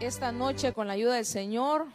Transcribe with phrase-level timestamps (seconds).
[0.00, 1.86] esta noche con la ayuda del Señor.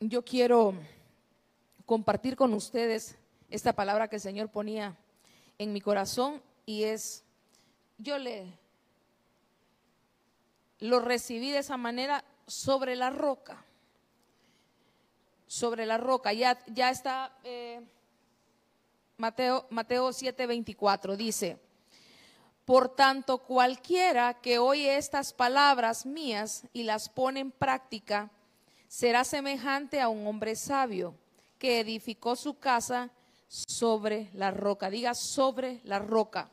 [0.00, 0.74] Yo quiero
[1.86, 3.16] compartir con ustedes
[3.48, 4.94] esta palabra que el Señor ponía
[5.56, 7.24] en mi corazón y es,
[7.96, 8.46] yo le
[10.80, 13.64] lo recibí de esa manera sobre la roca.
[15.46, 16.34] Sobre la roca.
[16.34, 17.80] Ya, ya está eh,
[19.16, 21.16] Mateo, Mateo 7:24.
[21.16, 21.65] Dice,
[22.66, 28.28] por tanto, cualquiera que oye estas palabras mías y las pone en práctica,
[28.88, 31.14] será semejante a un hombre sabio
[31.60, 33.12] que edificó su casa
[33.46, 34.90] sobre la roca.
[34.90, 36.50] Diga sobre la roca.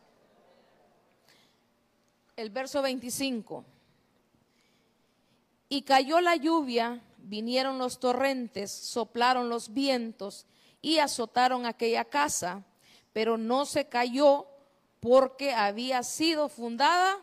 [2.36, 3.66] El verso 25.
[5.68, 10.46] Y cayó la lluvia, vinieron los torrentes, soplaron los vientos
[10.80, 12.64] y azotaron aquella casa,
[13.14, 14.53] pero no se cayó
[15.04, 17.20] porque había sido fundada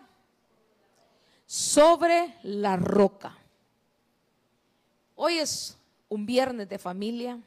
[1.46, 3.38] sobre la roca.
[5.16, 5.78] Hoy es
[6.10, 7.38] un viernes de familia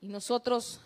[0.00, 0.80] y nosotros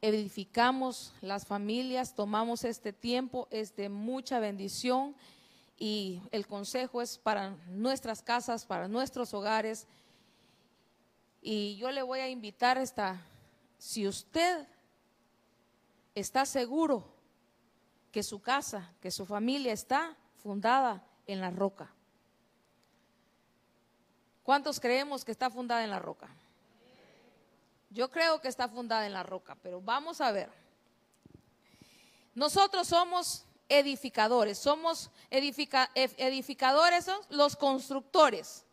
[0.00, 5.16] edificamos las familias, tomamos este tiempo, es de mucha bendición
[5.80, 9.88] y el consejo es para nuestras casas, para nuestros hogares.
[11.42, 13.20] Y yo le voy a invitar esta,
[13.78, 14.68] si usted
[16.14, 17.04] está seguro
[18.12, 21.92] que su casa, que su familia está fundada en la roca.
[24.42, 26.28] ¿Cuántos creemos que está fundada en la roca?
[27.90, 30.50] Yo creo que está fundada en la roca, pero vamos a ver.
[32.34, 38.64] Nosotros somos edificadores, somos edificadores, los constructores.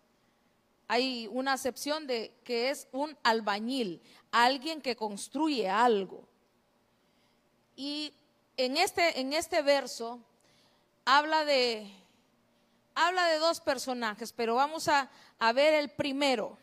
[0.88, 6.27] Hay una acepción de que es un albañil, alguien que construye algo.
[7.78, 8.14] Y
[8.58, 10.20] en este, en este verso
[11.06, 11.90] habla de,
[12.96, 16.58] habla de dos personajes, pero vamos a, a ver el primero.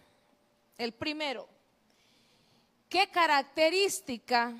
[0.76, 1.48] El primero.
[2.90, 4.52] ¿Qué característica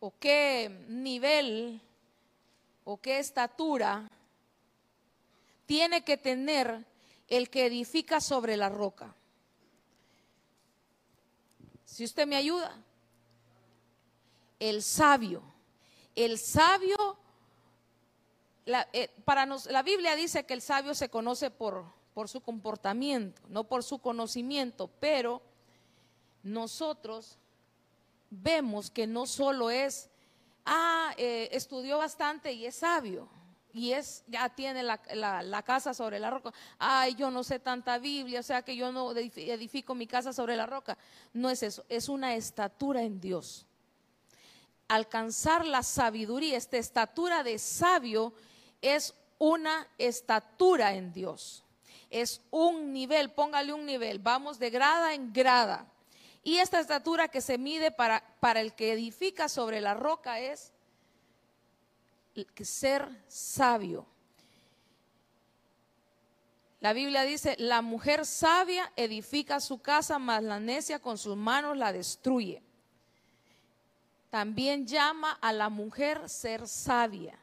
[0.00, 1.80] o qué nivel
[2.84, 4.10] o qué estatura
[5.66, 6.84] tiene que tener
[7.28, 9.14] el que edifica sobre la roca.
[11.84, 12.76] Si usted me ayuda,
[14.58, 15.42] el sabio,
[16.22, 17.16] el sabio,
[18.66, 21.84] la, eh, para nos, la Biblia dice que el sabio se conoce por,
[22.26, 25.40] su comportamiento, no por su conocimiento, pero
[26.42, 27.38] nosotros
[28.30, 30.10] vemos que no solo es
[30.66, 33.28] ah, eh, estudió bastante y es sabio.
[33.72, 36.52] Y es, ya tiene la, la, casa sobre la roca.
[36.78, 40.56] Ay, yo no sé tanta Biblia, o sea que yo no edifico mi casa sobre
[40.56, 40.98] la roca.
[41.32, 43.66] No es eso, es una estatura en Dios.
[44.90, 48.32] Alcanzar la sabiduría, esta estatura de sabio
[48.82, 51.62] es una estatura en Dios.
[52.10, 55.86] Es un nivel, póngale un nivel, vamos de grada en grada.
[56.42, 60.72] Y esta estatura que se mide para, para el que edifica sobre la roca es
[62.64, 64.06] ser sabio.
[66.80, 71.76] La Biblia dice, la mujer sabia edifica su casa, mas la necia con sus manos
[71.76, 72.60] la destruye.
[74.30, 77.38] También llama a la mujer ser sabia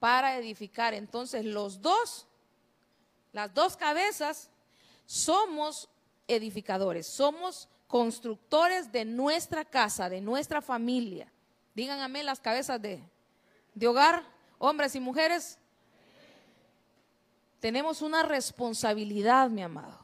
[0.00, 0.92] para edificar.
[0.92, 2.26] Entonces los dos,
[3.32, 4.50] las dos cabezas,
[5.06, 5.88] somos
[6.26, 11.32] edificadores, somos constructores de nuestra casa, de nuestra familia.
[11.74, 13.02] Digan amén las cabezas de,
[13.74, 14.24] de hogar,
[14.58, 15.58] hombres y mujeres.
[17.60, 19.98] Tenemos una responsabilidad, mi amado.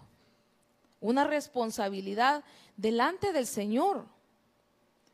[1.01, 2.45] Una responsabilidad
[2.77, 4.07] delante del Señor.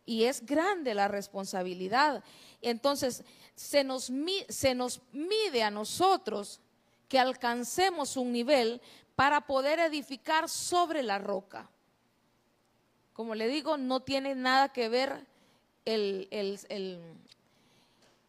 [0.05, 2.25] Y es grande la responsabilidad.
[2.61, 3.25] Entonces,
[3.55, 4.11] se nos,
[4.49, 6.61] se nos mide a nosotros
[7.09, 8.81] que alcancemos un nivel
[9.15, 11.69] para poder edificar sobre la roca.
[13.13, 15.27] Como le digo, no tiene nada que ver
[15.85, 16.29] el,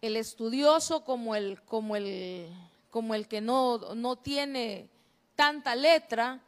[0.02, 2.50] estudioso como el, como el,
[2.90, 4.90] como el que no, no tiene
[5.36, 6.42] tanta letra,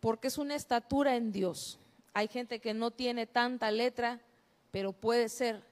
[0.00, 1.78] porque es una estatura en Dios.
[2.12, 4.20] Hay gente que no tiene tanta letra,
[4.74, 5.62] pero puede ser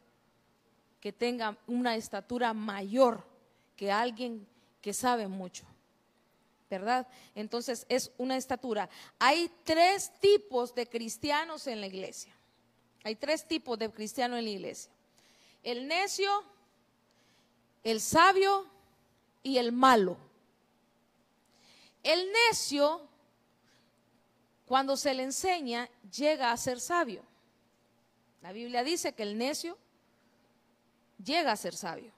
[1.01, 3.27] que tenga una estatura mayor
[3.75, 4.47] que alguien
[4.81, 5.65] que sabe mucho.
[6.71, 7.09] ¿verdad?
[7.35, 8.89] Entonces es una estatura.
[9.19, 12.33] Hay tres tipos de cristianos en la iglesia.
[13.03, 14.93] Hay tres tipos de cristianos en la iglesia.
[15.65, 16.31] El necio,
[17.83, 18.69] el sabio
[19.43, 20.17] y el malo.
[22.05, 23.01] El necio,
[24.65, 27.31] cuando se le enseña, llega a ser sabio.
[28.43, 29.79] La Biblia dice que el necio
[31.23, 32.12] llega a ser sabio.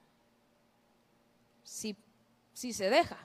[1.63, 1.95] Si,
[2.53, 3.17] si se deja.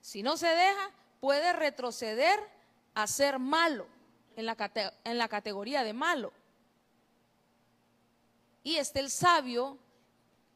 [0.00, 0.90] Si no se deja,
[1.20, 2.38] puede retroceder
[2.94, 3.86] a ser malo,
[4.36, 4.56] en la,
[5.04, 6.32] en la categoría de malo.
[8.62, 9.78] Y este el sabio,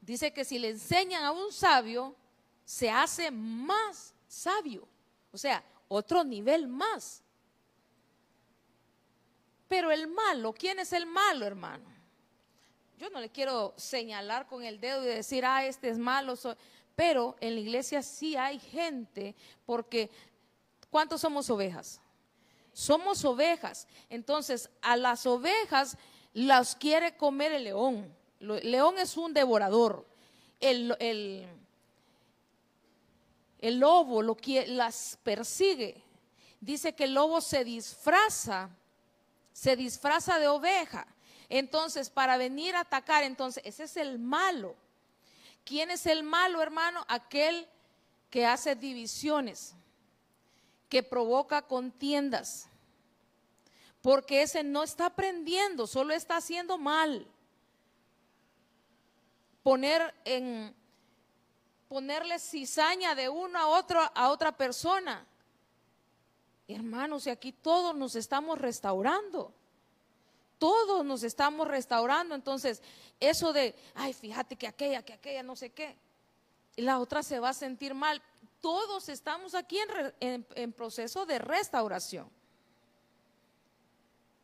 [0.00, 2.16] dice que si le enseñan a un sabio,
[2.64, 4.88] se hace más sabio.
[5.32, 7.22] O sea, otro nivel más.
[9.70, 11.84] Pero el malo, ¿quién es el malo, hermano?
[12.98, 16.34] Yo no le quiero señalar con el dedo y decir, ah, este es malo.
[16.96, 20.10] Pero en la iglesia sí hay gente, porque
[20.90, 22.00] ¿cuántos somos ovejas?
[22.72, 23.86] Somos ovejas.
[24.08, 25.96] Entonces, a las ovejas
[26.32, 28.12] las quiere comer el león.
[28.40, 30.04] El león es un devorador.
[30.58, 30.96] El,
[33.60, 34.36] el lobo lo
[34.66, 36.02] las persigue.
[36.60, 38.68] Dice que el lobo se disfraza
[39.52, 41.06] se disfraza de oveja.
[41.48, 44.76] Entonces, para venir a atacar, entonces, ese es el malo.
[45.64, 47.04] ¿Quién es el malo, hermano?
[47.08, 47.68] Aquel
[48.30, 49.74] que hace divisiones,
[50.88, 52.68] que provoca contiendas.
[54.00, 57.26] Porque ese no está aprendiendo, solo está haciendo mal.
[59.62, 60.74] Poner en
[61.88, 65.26] ponerle cizaña de uno a otro a otra persona.
[66.74, 69.52] Hermanos, y aquí todos nos estamos restaurando.
[70.58, 72.34] Todos nos estamos restaurando.
[72.34, 72.82] Entonces,
[73.18, 75.96] eso de, ay, fíjate que aquella, que aquella, no sé qué.
[76.76, 78.22] Y la otra se va a sentir mal.
[78.60, 79.78] Todos estamos aquí
[80.20, 82.28] en, proceso de restauración.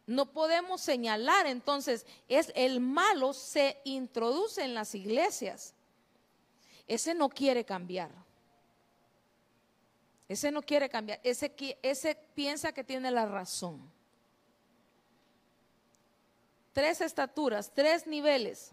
[0.06, 5.74] No podemos señalar, entonces, es el malo se introduce en las iglesias.
[6.86, 8.10] Ese no quiere cambiar.
[10.28, 13.80] Ese no quiere cambiar, ese, piensa que tiene la razón.
[16.72, 18.72] Tres estaturas, tres niveles.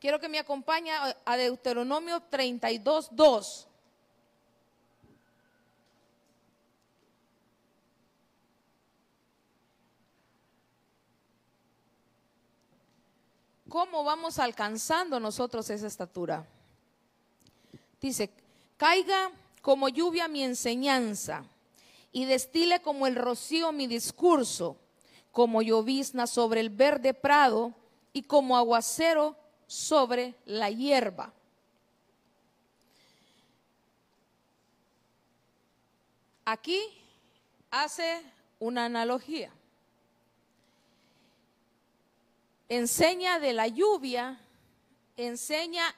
[0.00, 0.90] Quiero que me acompañe
[1.24, 3.68] a Deuteronomio 32, 2.
[13.70, 16.44] ¿Cómo vamos alcanzando nosotros esa estatura?
[18.00, 18.28] Dice,
[18.80, 19.30] Caiga
[19.60, 21.44] como lluvia mi enseñanza
[22.12, 24.78] y destile como el rocío mi discurso,
[25.32, 27.74] como llovizna sobre el verde prado
[28.14, 29.36] y como aguacero
[29.66, 31.30] sobre la hierba.
[36.46, 36.80] Aquí
[37.70, 38.22] hace
[38.60, 39.52] una analogía.
[42.70, 44.40] Enseña de la lluvia,
[45.18, 45.94] enseña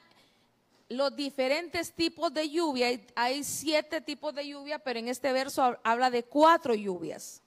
[0.93, 2.99] los diferentes tipos de lluvia.
[3.15, 7.41] Hay siete tipos de lluvia, pero en este verso habla de cuatro lluvias.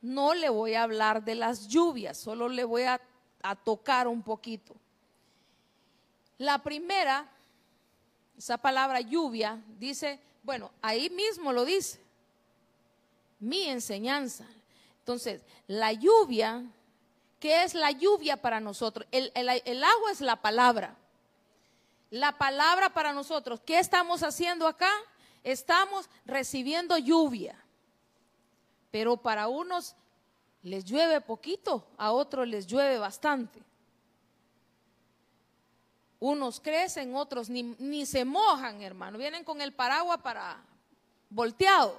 [0.00, 3.00] No le voy a hablar de las lluvias, solo le voy a,
[3.64, 4.74] tocar un poquito.
[6.38, 7.28] La primera,
[8.36, 12.00] esa palabra lluvia, dice, bueno, ahí mismo lo dice,
[13.40, 14.44] mi enseñanza.
[15.00, 16.64] Entonces, la lluvia,
[17.40, 19.06] ¿qué es la lluvia para nosotros?
[19.10, 20.96] el agua es la palabra
[22.12, 23.60] la palabra para nosotros.
[23.64, 24.90] ¿Qué estamos haciendo acá?
[25.42, 27.58] Estamos recibiendo lluvia.
[28.90, 29.96] Pero para unos
[30.62, 33.62] les llueve poquito, a otros les llueve bastante.
[36.20, 39.16] Unos crecen, otros ni, se mojan, hermano.
[39.16, 40.62] Vienen con el paraguas para
[41.30, 41.96] volteado.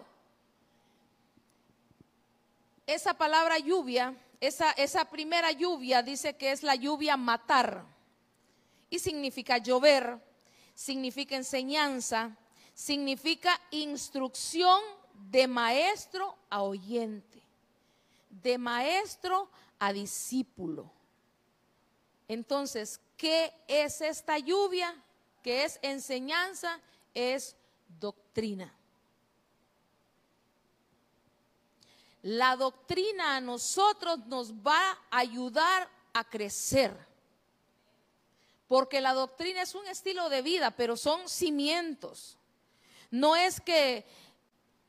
[2.85, 7.92] Esa palabra lluvia, esa, esa primera lluvia dice que es la lluvia matar
[8.93, 10.19] y significa llover,
[10.75, 12.37] significa enseñanza,
[12.75, 14.79] significa instrucción
[15.31, 17.41] de maestro a oyente,
[18.29, 20.91] de maestro a discípulo.
[22.27, 24.95] Entonces, ¿qué es esta lluvia?
[25.41, 26.79] ¿Qué es enseñanza?
[27.15, 27.55] Es
[27.99, 28.71] doctrina.
[32.21, 37.11] La doctrina a nosotros nos va a ayudar a crecer
[38.73, 42.39] porque la doctrina es un estilo de vida, pero son cimientos.
[43.11, 44.03] No es que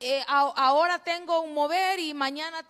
[0.00, 2.66] eh, ahora tengo un mover y mañana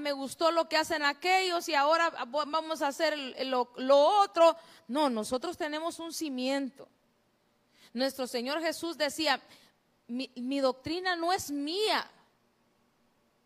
[0.00, 3.68] me gustó lo que hacen aquellos y ahora vamos a hacer lo,
[4.20, 4.56] otro.
[4.88, 6.88] No, nosotros tenemos un cimiento.
[7.92, 9.40] Nuestro Señor Jesús decía,
[10.08, 12.10] mi doctrina no es mía,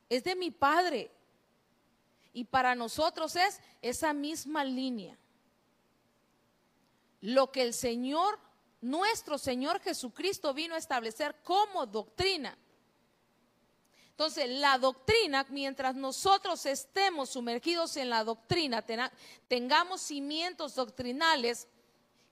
[0.09, 1.11] es de mi Padre.
[2.33, 5.19] Y para nosotros es esa misma línea
[7.23, 8.38] lo que el Señor,
[8.81, 12.57] nuestro Señor Jesucristo vino a establecer como doctrina.
[14.11, 18.85] Entonces, la doctrina, mientras nosotros estemos sumergidos en la doctrina,
[19.49, 21.67] tengamos cimientos doctrinales,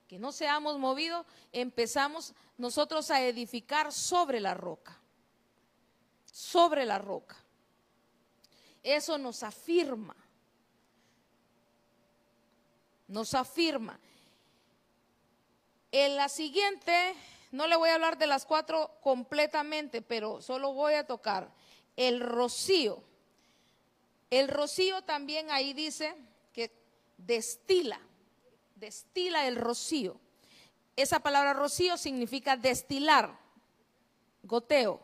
[0.07, 4.99] que no seamos movidos, empezamos nosotros a edificar sobre la roca.
[6.31, 7.37] Sobre la roca.
[8.83, 10.15] Eso nos afirma.
[13.07, 13.99] Nos afirma.
[15.91, 17.15] En la siguiente,
[17.51, 21.51] no le voy a hablar de las cuatro completamente, pero solo voy a tocar
[21.97, 23.03] el rocío.
[24.29, 26.15] El rocío también ahí dice
[26.53, 26.71] que
[27.17, 27.99] destila,
[28.75, 30.17] destila el rocío.
[30.95, 33.37] Esa palabra rocío significa destilar,
[34.43, 35.01] goteo,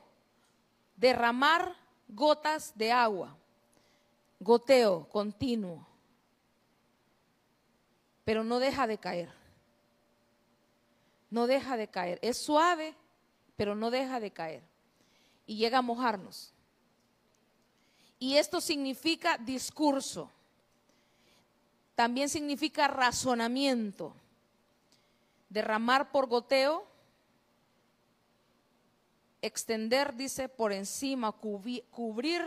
[0.95, 1.75] derramar
[2.07, 3.35] gotas de agua,
[4.39, 5.85] goteo continuo,
[8.23, 9.36] pero no deja de caer,
[11.29, 12.95] no deja de caer, es suave,
[13.55, 14.63] pero no deja de caer
[15.47, 16.51] y llega a mojarnos.
[18.19, 20.29] Y esto significa discurso.
[21.95, 24.13] También significa razonamiento.
[25.49, 26.85] Derramar por goteo.
[29.41, 32.43] Extender, dice, por encima, cubrir,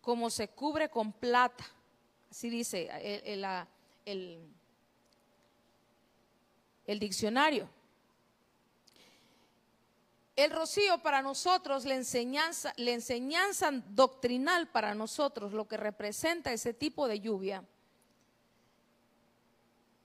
[0.00, 1.64] como se cubre con plata.
[2.30, 2.88] Así dice
[3.24, 3.46] el,
[4.06, 4.40] el,
[6.86, 7.68] diccionario.
[10.34, 17.20] El rocío para nosotros, la enseñanza doctrinal para nosotros, lo que representa ese tipo de
[17.20, 17.64] lluvia,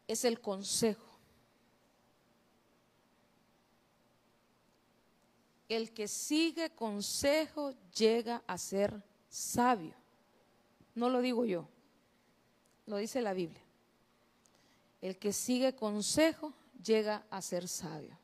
[0.08, 1.06] es el consejo.
[5.70, 9.96] El que sigue consejo llega a ser sabio.
[10.96, 11.68] No lo digo yo,
[12.86, 13.62] lo dice la Biblia.
[15.02, 16.54] El que sigue consejo
[16.88, 18.18] llega a ser sabio.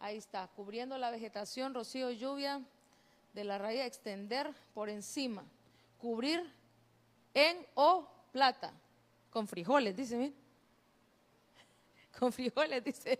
[0.00, 2.62] Ahí está, cubriendo la vegetación, rocío, lluvia
[3.34, 5.44] de la raíz, extender por encima,
[5.98, 6.50] cubrir
[7.34, 8.72] en o plata,
[9.30, 10.32] con frijoles, dice,
[12.18, 13.18] con frijoles, dice,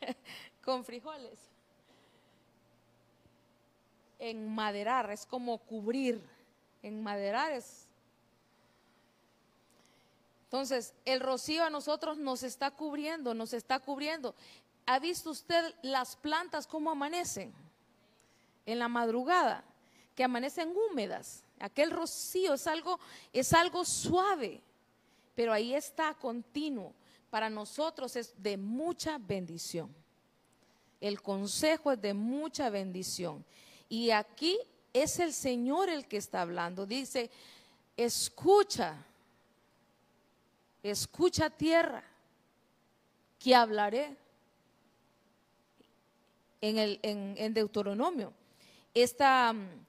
[0.64, 1.38] con frijoles.
[4.18, 6.22] Enmaderar es como cubrir,
[6.82, 7.85] enmaderar es
[10.46, 14.32] entonces, el rocío a nosotros nos está cubriendo, nos está cubriendo.
[14.86, 17.52] ¿Ha visto usted las plantas cómo amanecen?
[18.64, 19.64] En la madrugada,
[20.14, 21.42] que amanecen húmedas.
[21.58, 23.00] Aquel rocío es algo,
[23.32, 24.62] es algo suave,
[25.34, 26.94] pero ahí está continuo.
[27.28, 29.92] Para nosotros es de mucha bendición.
[31.00, 33.44] El consejo es de mucha bendición.
[33.88, 34.56] Y aquí
[34.92, 36.86] es el Señor el que está hablando.
[36.86, 37.30] Dice,
[37.96, 39.04] escucha,
[40.90, 42.04] escucha tierra,
[43.38, 44.16] que hablaré
[46.60, 48.32] en, el, en, Deuteronomio.
[48.94, 49.86] Esta, mm,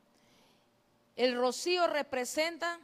[1.16, 2.80] el rocío representa,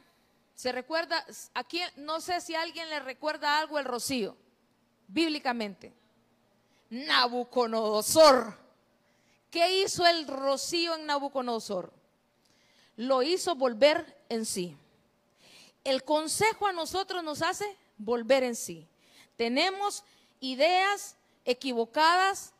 [0.54, 4.36] se recuerda, aquí no sé si alguien le recuerda algo el rocío,
[5.08, 5.92] bíblicamente.
[6.90, 8.58] Nabucodonosor.
[9.50, 11.92] ¿Qué hizo el rocío en Nabucodonosor?
[12.96, 14.76] Lo hizo volver en sí.
[15.82, 18.88] El consejo a nosotros nos hace volver en sí.
[19.36, 20.04] Tenemos
[20.40, 22.52] ideas equivocadas,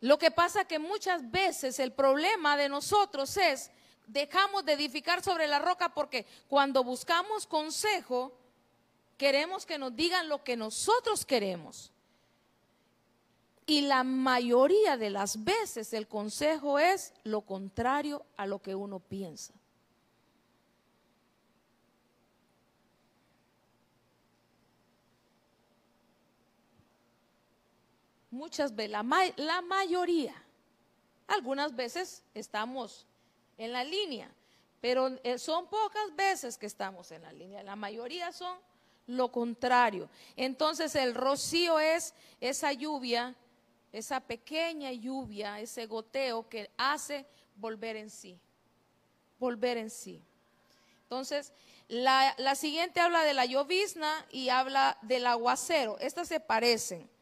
[0.00, 3.70] lo que pasa que muchas veces el problema de nosotros es
[4.06, 8.32] dejamos de edificar sobre la roca porque cuando buscamos consejo
[9.16, 11.90] queremos que nos digan lo que nosotros queremos.
[13.66, 19.00] Y la mayoría de las veces el consejo es lo contrario a lo que uno
[19.00, 19.54] piensa.
[28.34, 30.34] Muchas veces, la, mayoría,
[31.26, 33.06] algunas veces estamos
[33.56, 34.30] en la línea,
[34.80, 38.58] pero eh, son pocas veces que estamos en la línea, la mayoría son
[39.06, 40.08] lo contrario.
[40.36, 43.34] Entonces el rocío es esa lluvia,
[43.92, 47.24] esa pequeña lluvia, ese goteo que hace
[47.56, 48.38] volver en sí,
[49.38, 50.20] volver en sí.
[51.02, 51.52] Entonces,
[51.86, 55.98] la, la siguiente habla de la llovizna y habla del aguacero.
[56.00, 57.13] Estas se parecen.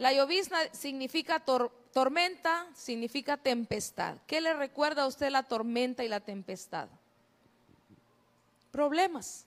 [0.00, 4.16] La llovizna significa tormenta, significa tempestad.
[4.26, 6.88] ¿Qué le recuerda a usted la tormenta y la tempestad?
[8.72, 9.44] Problemas.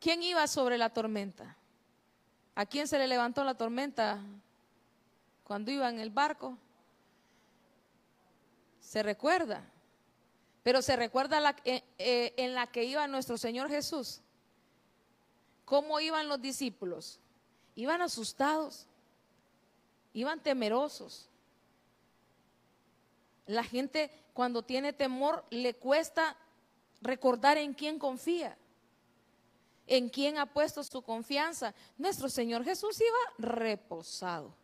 [0.00, 1.56] ¿Quién iba sobre la tormenta?
[2.56, 4.20] ¿A quién se le levantó la tormenta
[5.44, 6.58] cuando iba en el barco?
[8.80, 9.62] Se recuerda.
[10.64, 14.20] Pero se recuerda eh, eh, en la que iba nuestro Señor Jesús.
[15.64, 17.20] ¿Cómo iban los discípulos?
[17.74, 18.86] Iban asustados,
[20.12, 21.28] iban temerosos.
[23.46, 26.36] La gente cuando tiene temor le cuesta
[27.00, 28.56] recordar en quién confía,
[29.86, 31.74] en quién ha puesto su confianza.
[31.98, 34.54] Nuestro Señor Jesús iba reposado,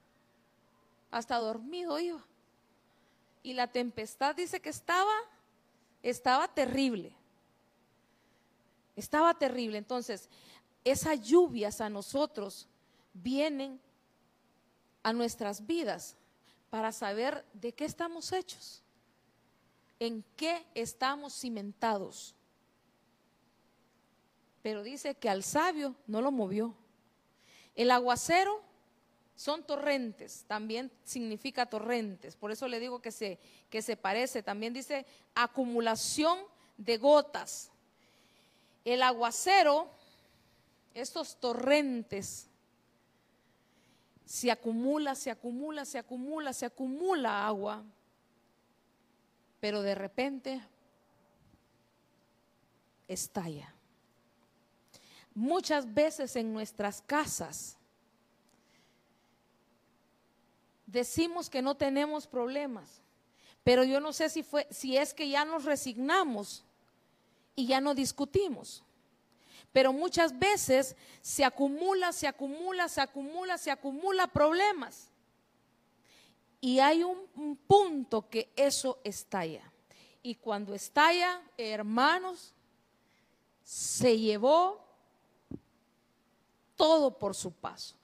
[1.11, 2.25] hasta dormido iba.
[3.43, 5.15] Y la tempestad dice que estaba,
[6.03, 7.13] estaba terrible.
[8.97, 9.79] Estaba terrible.
[9.79, 10.29] Entonces,
[10.85, 12.67] esas lluvias a nosotros
[13.23, 13.81] vienen
[15.03, 16.17] a nuestras vidas
[16.71, 18.83] para saber de qué estamos hechos,
[19.99, 22.35] en qué estamos cimentados.
[24.63, 26.75] Pero dice que al sabio no lo movió.
[27.75, 28.63] El aguacero
[29.37, 34.73] son torrentes, también significa torrentes, por eso le digo que se, que se parece, también
[34.73, 36.39] dice acumulación
[36.79, 37.71] de gotas.
[38.85, 39.91] El aguacero,
[40.95, 42.49] estos torrentes,
[44.26, 47.85] se acumula, se acumula, se acumula, se acumula agua,
[49.61, 50.61] pero de repente
[53.06, 53.73] estalla.
[55.33, 57.78] Muchas veces en nuestras casas
[60.87, 63.00] decimos que no tenemos problemas,
[63.62, 66.64] pero yo no sé si fue si es que ya nos resignamos
[67.54, 68.83] y ya no discutimos.
[69.73, 75.11] Pero muchas veces se acumula, se acumula, se acumula, se acumula problemas.
[76.61, 79.71] Y hay un, un punto que eso estalla.
[80.23, 82.53] Y cuando estalla, hermanos,
[83.63, 84.87] se llevó
[86.77, 87.97] todo por su paso.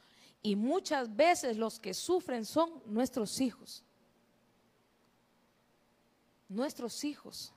[0.42, 3.84] Y muchas veces los que sufren son nuestros hijos.
[6.48, 7.52] Nuestros hijos.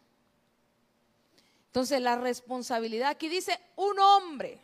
[1.75, 4.61] Entonces la responsabilidad aquí dice un hombre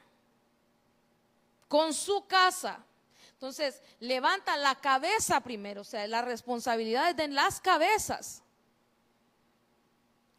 [1.68, 2.86] con su casa.
[3.34, 8.44] Entonces levanta la cabeza primero, o sea, la responsabilidad es de las cabezas.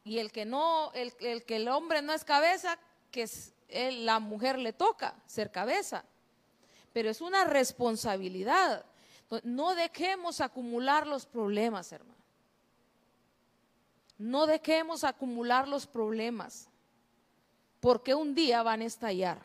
[0.03, 1.13] Y el que no, el,
[1.45, 2.79] que el hombre no es cabeza,
[3.11, 3.29] que
[3.91, 6.07] la mujer le toca ser cabeza.
[6.95, 8.87] Pero es una responsabilidad.
[9.43, 12.12] No dejemos acumular los problemas, hermano.
[14.23, 16.69] No dejemos acumular los problemas,
[17.81, 19.43] porque un día van a estallar.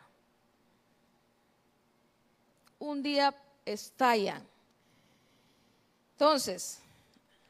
[2.78, 3.34] Un día
[3.66, 4.48] estallan.
[6.12, 6.80] Entonces,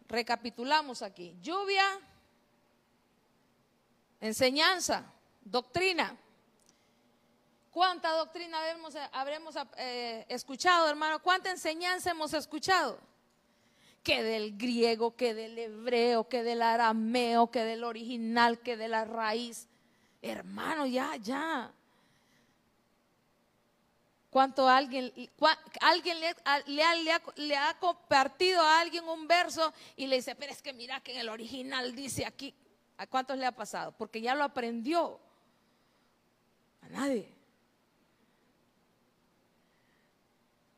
[0.07, 1.35] recapitulamos aquí.
[1.41, 1.99] Lluvia,
[4.21, 5.03] enseñanza,
[5.41, 6.15] doctrina.
[7.71, 8.57] ¿Cuánta doctrina
[9.11, 11.21] habremos, eh, escuchado, hermano?
[11.21, 12.97] ¿Cuánta enseñanza hemos escuchado?
[14.07, 19.03] Que del griego, que del hebreo, que del arameo, que del original, que de la
[19.03, 19.67] raíz.
[20.21, 21.69] Hermano, ya, ya.
[24.29, 25.11] ¿Cuánto alguien,
[25.81, 26.17] alguien
[27.35, 31.11] le, ha, compartido a alguien un verso y le dice, pero es que mira que
[31.11, 32.55] en el original dice aquí,
[32.95, 33.91] ¿a cuántos le ha pasado?
[33.97, 35.19] Porque ya lo aprendió.
[36.81, 37.36] A nadie.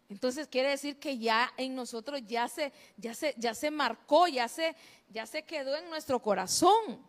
[0.10, 4.48] Entonces quiere decir que ya en nosotros ya se, ya se, ya se marcó, ya
[4.48, 4.76] se,
[5.10, 7.00] ya se quedó en nuestro corazón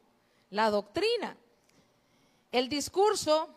[0.50, 1.36] la doctrina.
[2.52, 3.48] El discurso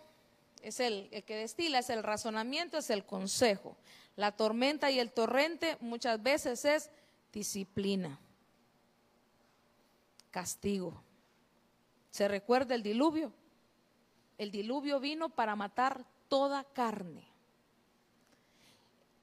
[0.61, 3.75] es el, el, que destila, es el razonamiento, es el consejo.
[4.15, 6.89] La tormenta y el torrente muchas veces es
[7.33, 8.19] disciplina,
[10.31, 11.03] castigo.
[12.11, 13.33] ¿Se recuerda el diluvio?
[14.37, 17.32] El diluvio vino para matar toda carne.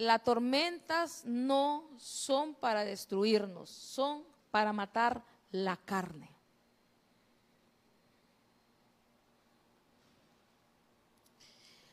[0.01, 6.31] Las tormentas no son para destruirnos, son para matar la carne.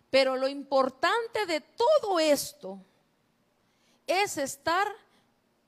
[0.09, 2.79] Pero lo importante de todo esto
[4.07, 4.87] es estar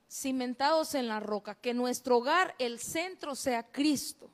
[0.10, 4.30] cimentados en la roca, que nuestro hogar, el centro sea Cristo.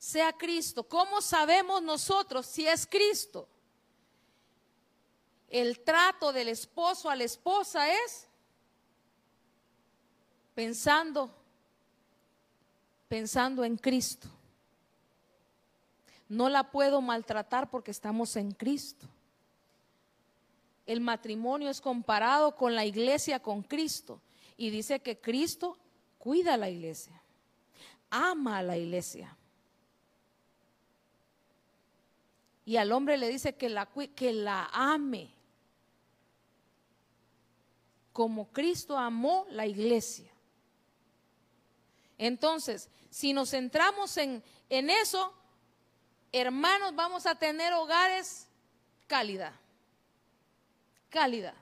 [0.00, 0.82] Sea Cristo.
[0.82, 3.46] ¿Cómo sabemos nosotros si es Cristo?
[5.48, 8.26] El trato del esposo a la esposa es
[10.54, 11.30] pensando,
[13.08, 14.28] pensando en Cristo.
[16.28, 19.06] No la puedo maltratar porque estamos en Cristo.
[20.86, 24.20] El matrimonio es comparado con la iglesia, con Cristo.
[24.56, 25.78] Y dice que Cristo
[26.18, 27.20] cuida a la iglesia,
[28.10, 29.36] ama a la iglesia.
[32.64, 35.34] Y al hombre le dice que la, que la ame
[38.12, 40.30] como Cristo amó la iglesia.
[42.16, 45.34] Entonces, si nos centramos en, en eso,
[46.32, 48.46] hermanos, vamos a tener hogares
[49.08, 49.52] cálida,
[51.10, 51.54] cálida.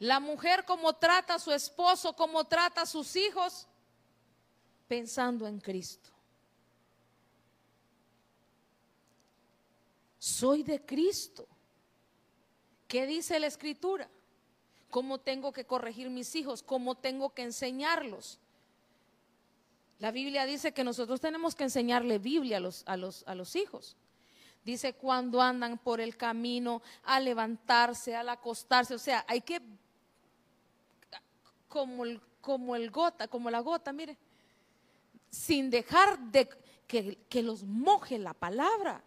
[0.00, 3.66] La mujer cómo trata a su esposo, cómo trata a sus hijos,
[4.88, 6.15] pensando en Cristo.
[10.26, 11.46] Soy de Cristo.
[12.88, 14.10] ¿Qué dice la escritura?
[14.90, 16.64] ¿Cómo tengo que corregir mis hijos?
[16.64, 18.40] ¿Cómo tengo que enseñarlos?
[20.00, 23.54] La Biblia dice que nosotros tenemos que enseñarle Biblia a los, a los, a los
[23.54, 23.96] hijos.
[24.64, 28.96] Dice cuando andan por el camino, a levantarse, al acostarse.
[28.96, 29.62] O sea, hay que,
[31.68, 34.18] como el, como el gota, como la gota, mire,
[35.30, 36.48] sin dejar de
[36.88, 39.04] que, que los moje la palabra.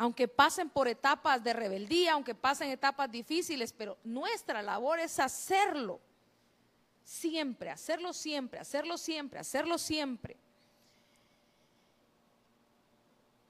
[0.00, 6.00] Aunque pasen por etapas de rebeldía, aunque pasen etapas difíciles, pero nuestra labor es hacerlo
[7.04, 10.38] siempre, hacerlo siempre, hacerlo siempre, hacerlo siempre.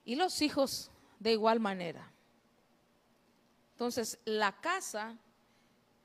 [0.05, 2.11] Y los hijos de igual manera.
[3.75, 5.17] Entonces, la casa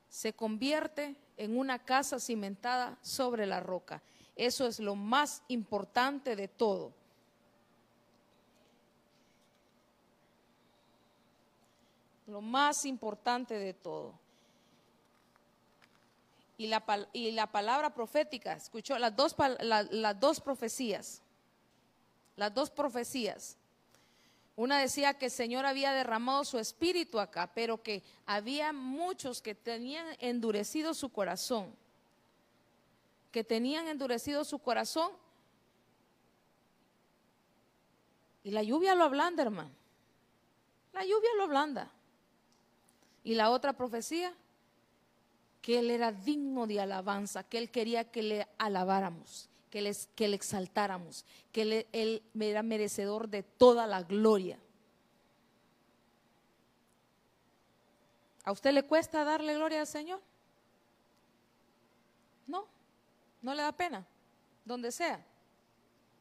[0.08, 4.00] se convierte en una casa cimentada sobre la roca.
[4.36, 6.94] Eso es lo más importante de todo.
[12.26, 14.14] Lo más importante de todo
[16.58, 21.22] y la, y la palabra profética, escuchó las dos, las dos profecías,
[22.36, 23.56] las dos profecías.
[24.56, 29.54] Una decía que el Señor había derramado su espíritu acá, pero que había muchos que
[29.54, 31.74] tenían endurecido su corazón,
[33.32, 35.12] que tenían endurecido su corazón.
[38.44, 39.74] Y la lluvia lo ablanda, hermano.
[40.94, 41.90] La lluvia lo ablanda.
[43.26, 44.32] Y la otra profecía,
[45.60, 50.28] que Él era digno de alabanza, que Él quería que le alabáramos, que, le, que
[50.28, 54.60] le exaltáramos, que él, él era merecedor de toda la gloria.
[58.44, 60.20] ¿A usted le cuesta darle gloria al Señor?
[62.46, 62.64] No,
[63.42, 64.06] no le da pena,
[64.64, 65.20] donde sea.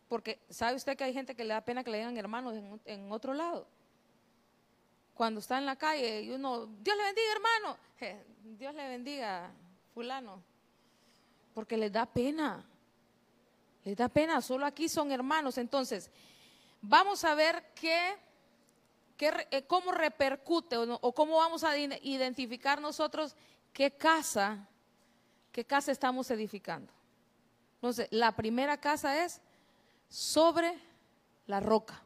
[0.10, 2.82] Porque sabe usted que hay gente que le da pena que le digan hermanos en,
[2.86, 3.68] en otro lado
[5.16, 7.78] cuando está en la calle y uno, Dios le bendiga hermano,
[8.44, 9.50] Dios le bendiga
[9.94, 10.44] fulano,
[11.54, 12.64] porque les da pena,
[13.86, 15.58] les da pena, solo aquí son hermanos.
[15.58, 16.12] Entonces,
[16.82, 18.18] vamos a ver qué,
[19.16, 23.36] qué eh, cómo repercute o, o cómo vamos a identificar nosotros
[23.72, 24.68] qué casa,
[25.54, 26.92] qué casa estamos edificando.
[27.76, 29.40] Entonces, la primera casa es
[30.10, 30.78] sobre
[31.48, 32.05] la roca.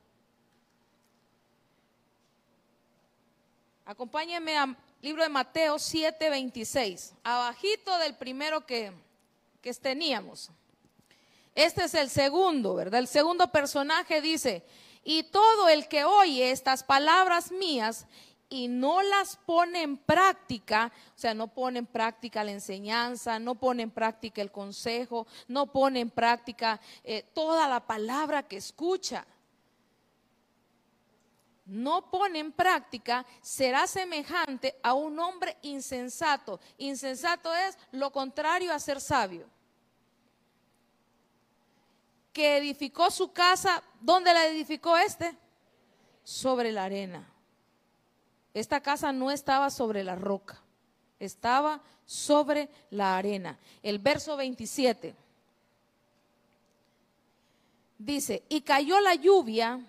[3.90, 8.92] Acompáñenme al libro de Mateo 7, 26, abajito del primero que,
[9.64, 10.52] que teníamos.
[11.56, 13.00] Este es el segundo, ¿verdad?
[13.00, 14.64] El segundo personaje dice,
[15.04, 18.06] y todo el que oye estas palabras mías
[18.48, 23.56] y no las pone en práctica, o sea, no pone en práctica la enseñanza, no
[23.56, 29.26] pone en práctica el consejo, no pone en práctica eh, toda la palabra que escucha
[31.70, 36.60] no pone en práctica, será semejante a un hombre insensato.
[36.78, 39.48] Insensato es lo contrario a ser sabio.
[42.34, 45.38] Que edificó su casa, ¿dónde la edificó este?
[46.24, 47.28] Sobre la arena.
[48.54, 50.60] Esta casa no estaba sobre la roca,
[51.20, 53.60] estaba sobre la arena.
[53.84, 55.16] El verso 27
[58.00, 59.80] dice, y cayó la lluvia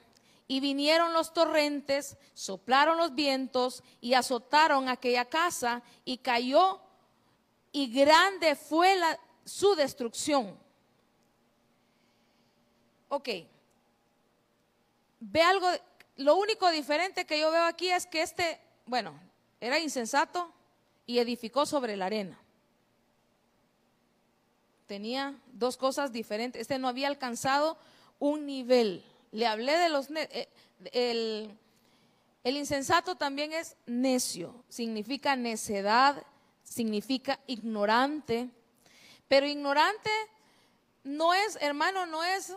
[0.51, 6.81] y vinieron los torrentes, soplaron los vientos y azotaron aquella casa y cayó
[7.71, 10.59] y grande fue la, su destrucción.
[13.11, 13.29] Ok,
[15.21, 15.69] ve algo,
[16.17, 19.15] lo único diferente que yo veo aquí es que este, bueno,
[19.61, 20.53] era insensato
[21.07, 22.37] y edificó sobre la arena.
[24.89, 26.63] Tenía dos cosas diferentes.
[26.63, 27.79] Este no había alcanzado
[28.19, 30.11] un nivel le hablé de los...
[30.11, 30.49] Eh,
[30.93, 31.57] el,
[32.43, 36.23] el insensato también es necio, significa necedad,
[36.63, 38.49] significa ignorante,
[39.29, 40.11] pero ignorante
[41.05, 42.57] no es, hermano, no es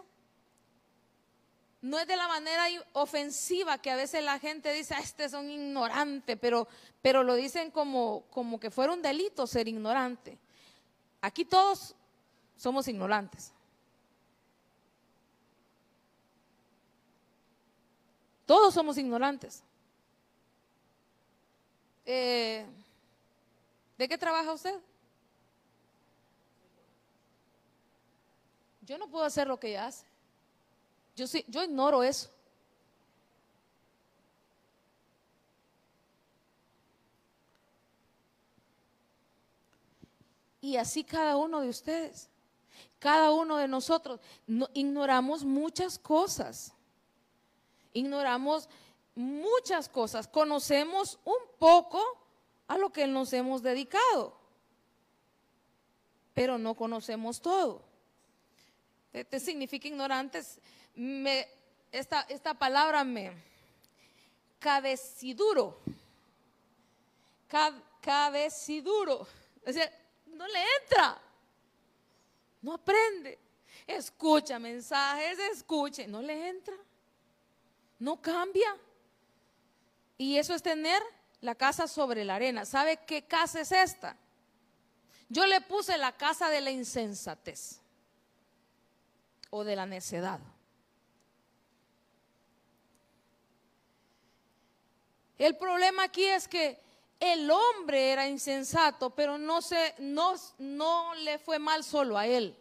[1.83, 5.33] no es de la manera ofensiva que a veces la gente dice, ah, este es
[5.33, 6.65] un ignorante, pero,
[7.01, 10.39] pero lo dicen como, como que fuera un delito ser ignorante.
[11.19, 11.93] Aquí todos
[12.55, 13.52] somos ignorantes.
[18.45, 19.63] Todos somos ignorantes.
[22.05, 22.65] Eh,
[23.97, 24.79] ¿De qué trabaja usted?
[28.81, 30.05] Yo no puedo hacer lo que ella hace.
[31.15, 32.29] Yo, sí, yo ignoro eso.
[40.59, 42.29] Y así cada uno de ustedes,
[42.99, 44.19] cada uno de nosotros,
[44.73, 46.73] ignoramos muchas cosas.
[47.93, 48.67] Ignoramos
[49.15, 50.27] muchas cosas.
[50.27, 52.01] Conocemos un poco
[52.67, 54.35] a lo que nos hemos dedicado,
[56.33, 57.81] pero no conocemos todo.
[59.11, 60.59] Este significa ignorantes.
[61.91, 63.31] Esta, palabra me
[64.59, 65.77] cabeciduro.
[68.01, 69.27] cabeciduro.
[69.65, 69.91] O sea,
[70.25, 71.21] no le entra.
[72.61, 73.37] No aprende.
[73.85, 76.07] Escucha mensajes, escuche.
[76.07, 76.75] No le entra.
[78.03, 78.75] No cambia.
[80.17, 81.01] Y eso es tener
[81.39, 82.65] la casa sobre la arena.
[82.65, 84.17] ¿Sabe qué casa es esta?
[85.29, 87.79] Yo le puse la casa de la insensatez
[89.51, 90.41] o de la necedad.
[95.37, 96.77] El problema aquí es que
[97.21, 102.53] el hombre era insensato, pero no, se, no, no le fue mal solo a él.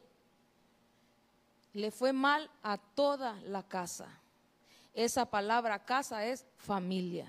[1.73, 4.22] Le fue mal a toda la casa.
[4.95, 7.27] Esa palabra casa es familia.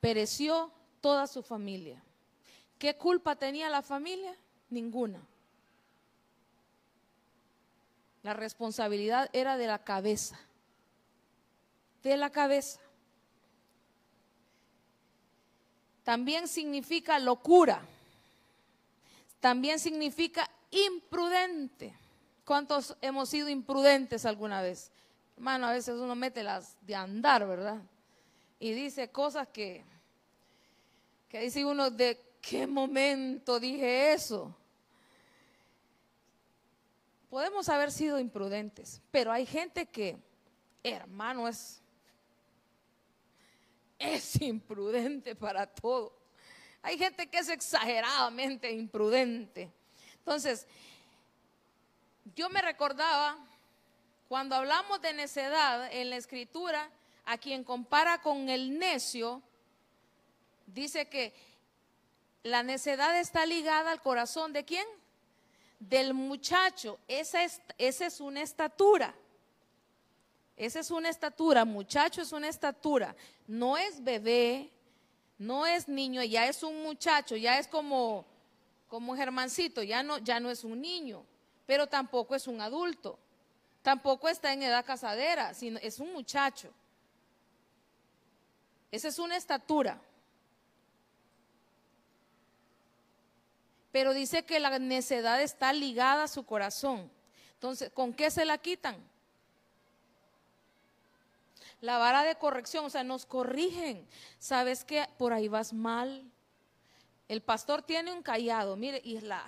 [0.00, 2.02] Pereció toda su familia.
[2.78, 4.34] ¿Qué culpa tenía la familia?
[4.70, 5.20] Ninguna.
[8.22, 10.38] La responsabilidad era de la cabeza.
[12.02, 12.80] De la cabeza.
[16.04, 17.82] También significa locura.
[19.40, 21.94] También significa imprudente.
[22.44, 24.90] ¿Cuántos hemos sido imprudentes alguna vez?
[25.40, 27.80] Hermano, a veces uno mete las de andar, ¿verdad?
[28.58, 29.82] Y dice cosas que,
[31.30, 34.54] que dice uno, ¿de qué momento dije eso?
[37.30, 40.18] Podemos haber sido imprudentes, pero hay gente que,
[40.82, 41.80] hermano, es
[43.98, 46.12] es imprudente para todo.
[46.82, 49.72] Hay gente que es exageradamente imprudente.
[50.18, 50.66] Entonces,
[52.34, 53.38] yo me recordaba
[54.30, 56.88] cuando hablamos de necedad en la escritura,
[57.24, 59.42] a quien compara con el necio,
[60.68, 61.34] dice que
[62.44, 64.86] la necedad está ligada al corazón de quién?
[65.80, 67.00] Del muchacho.
[67.08, 69.12] Esa es, esa es una estatura.
[70.56, 73.16] Esa es una estatura, muchacho es una estatura.
[73.48, 74.70] No es bebé,
[75.38, 78.24] no es niño, ya es un muchacho, ya es como,
[78.86, 81.24] como Germancito, ya no, ya no es un niño,
[81.66, 83.18] pero tampoco es un adulto.
[83.82, 86.70] Tampoco está en edad casadera, sino es un muchacho.
[88.90, 90.00] Esa es una estatura.
[93.92, 97.10] Pero dice que la necedad está ligada a su corazón.
[97.54, 98.96] Entonces, ¿con qué se la quitan?
[101.80, 104.06] la vara de corrección, o sea, nos corrigen.
[104.38, 106.30] ¿Sabes que Por ahí vas mal.
[107.28, 109.44] El pastor tiene un callado, mire, y la,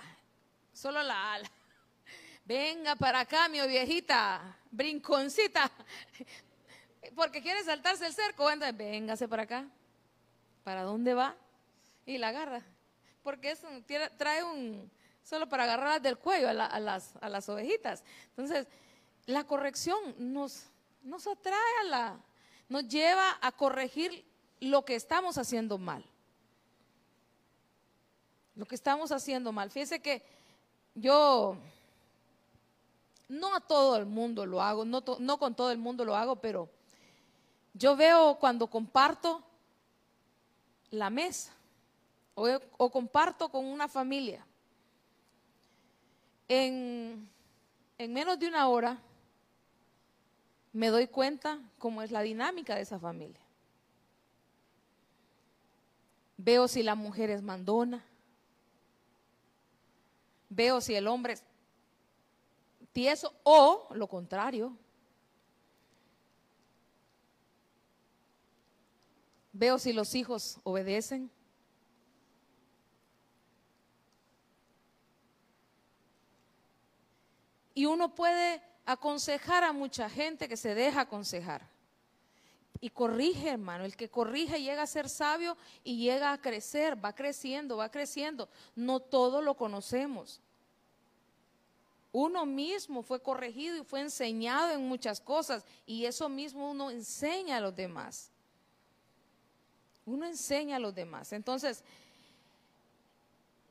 [0.73, 1.51] solo la ala.
[2.45, 5.71] Venga para acá, mi viejita, brinconcita.
[7.15, 9.67] Porque quiere saltarse el cerco, entonces véngase para acá.
[10.63, 11.35] ¿Para dónde va?
[12.05, 12.61] Y la agarra.
[13.23, 13.61] Porque es
[14.17, 14.91] trae un,
[15.23, 18.03] solo para agarrarlas del cuello a, las, a las ovejitas.
[18.29, 18.67] Entonces,
[19.25, 20.65] la corrección nos,
[21.01, 22.19] nos atrae a la,
[22.67, 24.25] nos lleva a corregir
[24.59, 26.05] lo que estamos haciendo mal.
[28.55, 29.71] Lo que estamos haciendo mal.
[29.71, 30.21] Fíjese que
[30.93, 31.57] yo
[33.33, 35.03] no a todo el mundo lo hago, no,
[35.37, 36.69] con todo el mundo lo hago, pero
[37.73, 39.43] yo veo cuando comparto
[40.91, 41.51] la mesa
[42.35, 44.45] o, o comparto con una familia.
[46.47, 47.29] En,
[47.97, 48.99] en menos de una hora
[50.71, 53.41] me doy cuenta cómo es la dinámica de esa familia.
[56.37, 58.03] Veo si la mujer es mandona.
[60.49, 61.43] Veo si el hombre es
[63.43, 64.77] o lo contrario.
[69.51, 71.29] Veo si los hijos obedecen.
[77.75, 81.67] Y uno puede aconsejar a mucha gente que se deja aconsejar.
[82.79, 83.85] Y corrige, hermano.
[83.85, 88.49] El que corrige llega a ser sabio y llega a crecer, va creciendo, va creciendo.
[88.75, 90.41] No todo lo conocemos.
[92.13, 97.57] Uno mismo fue corregido y fue enseñado en muchas cosas y eso mismo uno enseña
[97.57, 98.31] a los demás.
[100.05, 101.33] Uno enseña a los demás.
[101.33, 101.83] Entonces,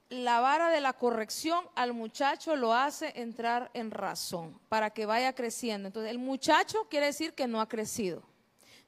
[0.08, 5.32] la vara de la corrección al muchacho lo hace entrar en razón para que vaya
[5.36, 5.86] creciendo.
[5.86, 8.24] Entonces, el muchacho quiere decir que no ha crecido,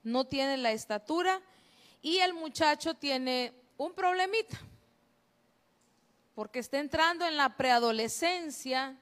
[0.02, 1.40] no tiene la estatura
[2.02, 4.60] y el muchacho tiene un problemita.
[6.34, 8.98] porque está entrando en la preadolescencia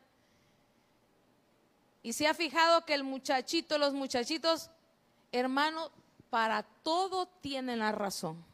[2.03, 4.71] y se ha fijado que el muchachito, los muchachitos,
[5.31, 5.91] hermano,
[6.31, 8.45] para todo tienen la razón.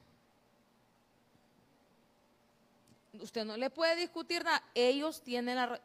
[3.15, 5.83] Usted no le puede discutir nada, ellos tienen la razón,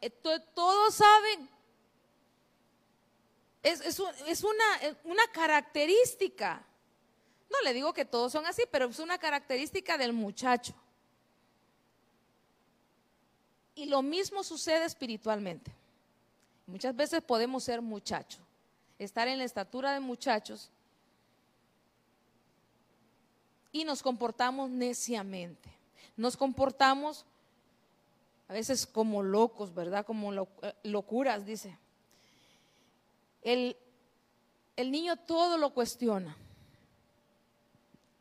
[0.54, 1.48] todos saben.
[3.62, 3.98] Es,
[4.44, 4.64] una,
[5.04, 6.62] una característica.
[7.50, 10.74] No le digo que todos son así, pero es una característica del muchacho.
[13.74, 15.72] Y lo mismo sucede espiritualmente.
[16.66, 18.40] Muchas veces podemos ser muchachos,
[18.98, 20.70] estar en la estatura de muchachos
[23.72, 25.68] y nos comportamos neciamente.
[26.16, 27.26] Nos comportamos
[28.48, 30.06] a veces como locos, ¿verdad?
[30.06, 30.46] Como eh,
[30.84, 31.76] locuras, dice.
[33.42, 33.76] El,
[34.76, 36.36] el niño todo lo cuestiona.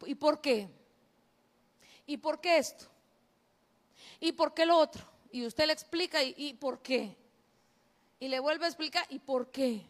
[0.06, 0.70] ¿Y por qué?
[2.06, 2.86] ¿Y por qué esto?
[4.20, 5.04] ¿Y por qué lo otro?
[5.32, 7.16] Y usted le explica y, por qué.
[8.24, 9.86] Y le vuelve a explicar y por qué.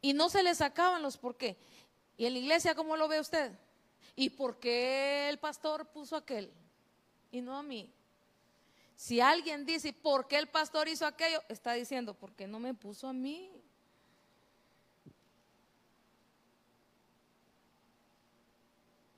[0.00, 1.56] Y no se le sacaban los por qué.
[2.16, 3.50] ¿Y en la iglesia cómo lo ve usted?
[4.14, 6.52] ¿Y por qué el pastor puso aquel?
[7.32, 7.92] Y no a mí.
[8.94, 11.42] Si alguien dice, ¿por qué el pastor hizo aquello?
[11.48, 13.50] Está diciendo, ¿por qué no me puso a mí?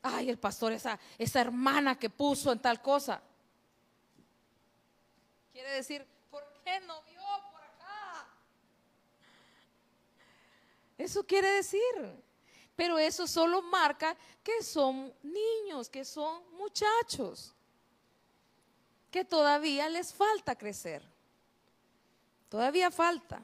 [0.01, 3.21] Ay, el pastor, esa, esa hermana que puso en tal cosa.
[5.53, 7.21] Quiere decir, ¿por qué no vio
[7.51, 8.27] por acá?
[11.01, 11.81] Eso quiere decir.
[12.77, 17.55] Pero eso solo marca que son niños, que son muchachos,
[19.11, 21.03] que todavía les falta crecer.
[22.51, 23.43] Todavía falta.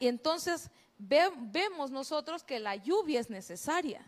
[0.00, 4.04] Y entonces vemos nosotros que la lluvia es necesaria.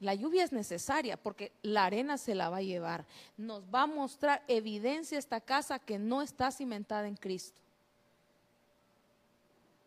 [0.00, 3.06] La lluvia es necesaria porque la arena se la va a llevar.
[3.38, 7.63] Nos va a mostrar evidencia esta casa que no está cimentada en Cristo.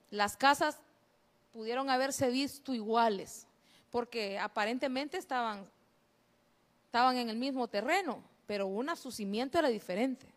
[0.09, 0.79] Las casas
[1.51, 3.47] pudieron haberse visto iguales
[3.91, 5.67] porque aparentemente estaban,
[6.85, 10.27] estaban en el mismo terreno, pero una su cimiento era diferente.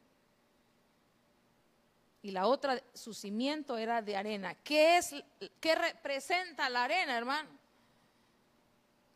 [2.22, 4.54] Y la otra, su cimiento era de arena.
[4.54, 5.14] ¿Qué es,
[5.60, 7.60] qué representa la arena, hermano?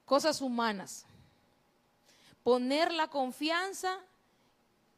[0.04, 1.06] cosas humanas.
[2.42, 3.98] Poner la confianza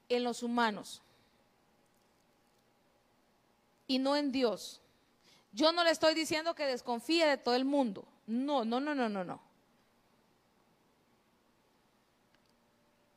[0.08, 1.02] en los humanos
[3.86, 4.80] y no en Dios.
[5.56, 8.06] Yo no le estoy diciendo que desconfíe de todo el mundo.
[8.26, 9.40] No, no, no, no, no, no.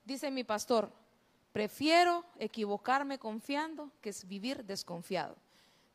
[0.06, 0.90] Dice mi pastor,
[1.52, 5.36] prefiero equivocarme confiando que vivir desconfiado.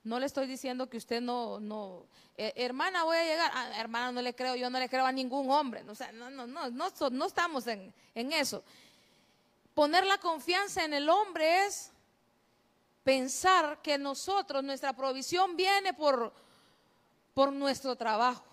[0.03, 2.05] No le estoy diciendo que usted no, no,
[2.37, 3.51] eh, hermana, voy a llegar.
[3.55, 5.83] Ah, hermana, no le creo, yo no le creo a ningún hombre.
[5.89, 8.63] O sea, no, no, no, no, estamos en eso.
[9.73, 11.94] Poner la confianza en el hombre es
[13.05, 16.33] pensar que nosotros, nuestra provisión viene por,
[17.35, 18.45] por nuestro trabajo.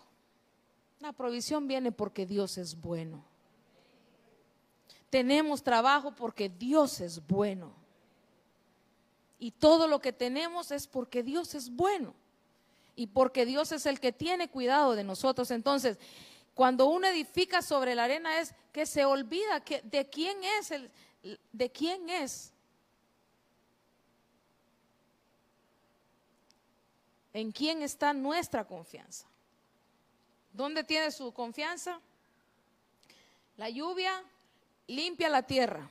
[0.99, 3.23] La provisión viene porque Dios es bueno.
[5.09, 7.73] Tenemos trabajo porque Dios es bueno.
[9.39, 12.13] Y todo lo que tenemos es porque Dios es bueno
[12.95, 15.49] y porque Dios es el que tiene cuidado de nosotros.
[15.49, 15.97] Entonces,
[16.53, 20.91] cuando uno edifica sobre la arena es que se olvida que de quién es el
[21.51, 22.53] de quién es.
[27.33, 29.25] ¿En quién está nuestra confianza?
[30.51, 31.99] ¿Dónde tiene su confianza?
[33.57, 34.21] La lluvia
[34.87, 35.89] limpia la tierra.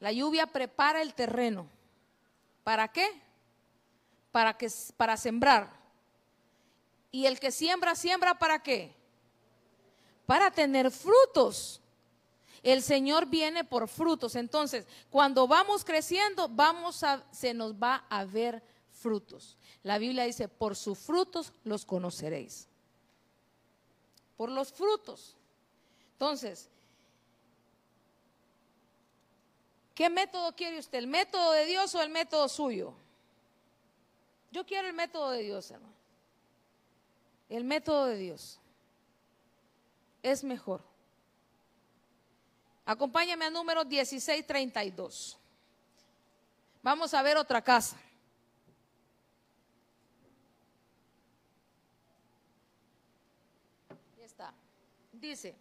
[0.00, 1.68] La lluvia prepara el terreno.
[2.62, 3.08] ¿Para qué?
[4.30, 5.68] Para que para sembrar.
[7.10, 8.94] Y el que siembra siembra para qué?
[10.26, 11.80] Para tener frutos.
[12.62, 14.34] El Señor viene por frutos.
[14.34, 19.56] Entonces, cuando vamos creciendo, vamos a se nos va a ver frutos.
[19.82, 22.68] La Biblia dice, "Por sus frutos los conoceréis."
[24.36, 25.36] Por los frutos.
[26.12, 26.68] Entonces,
[29.98, 30.96] ¿Qué método quiere usted?
[30.96, 32.94] ¿El método de Dios o el método suyo?
[34.52, 35.92] Yo quiero el método de Dios, hermano.
[37.48, 38.60] El método de Dios
[40.22, 40.87] es mejor.
[42.88, 45.36] Acompáñame a número 1632.
[46.82, 48.00] Vamos a ver otra casa.
[54.16, 54.54] Ahí está.
[55.12, 55.54] Dice,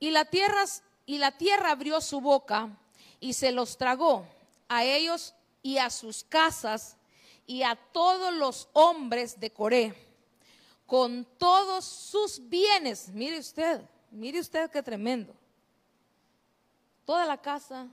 [0.00, 0.64] Y la tierra,
[1.04, 2.70] y la tierra abrió su boca
[3.20, 4.26] y se los tragó
[4.66, 6.96] a ellos y a sus casas
[7.46, 10.05] y a todos los hombres de Coré,
[10.86, 13.08] con todos sus bienes.
[13.08, 15.34] Mire usted, mire usted qué tremendo.
[17.04, 17.88] Toda la casa,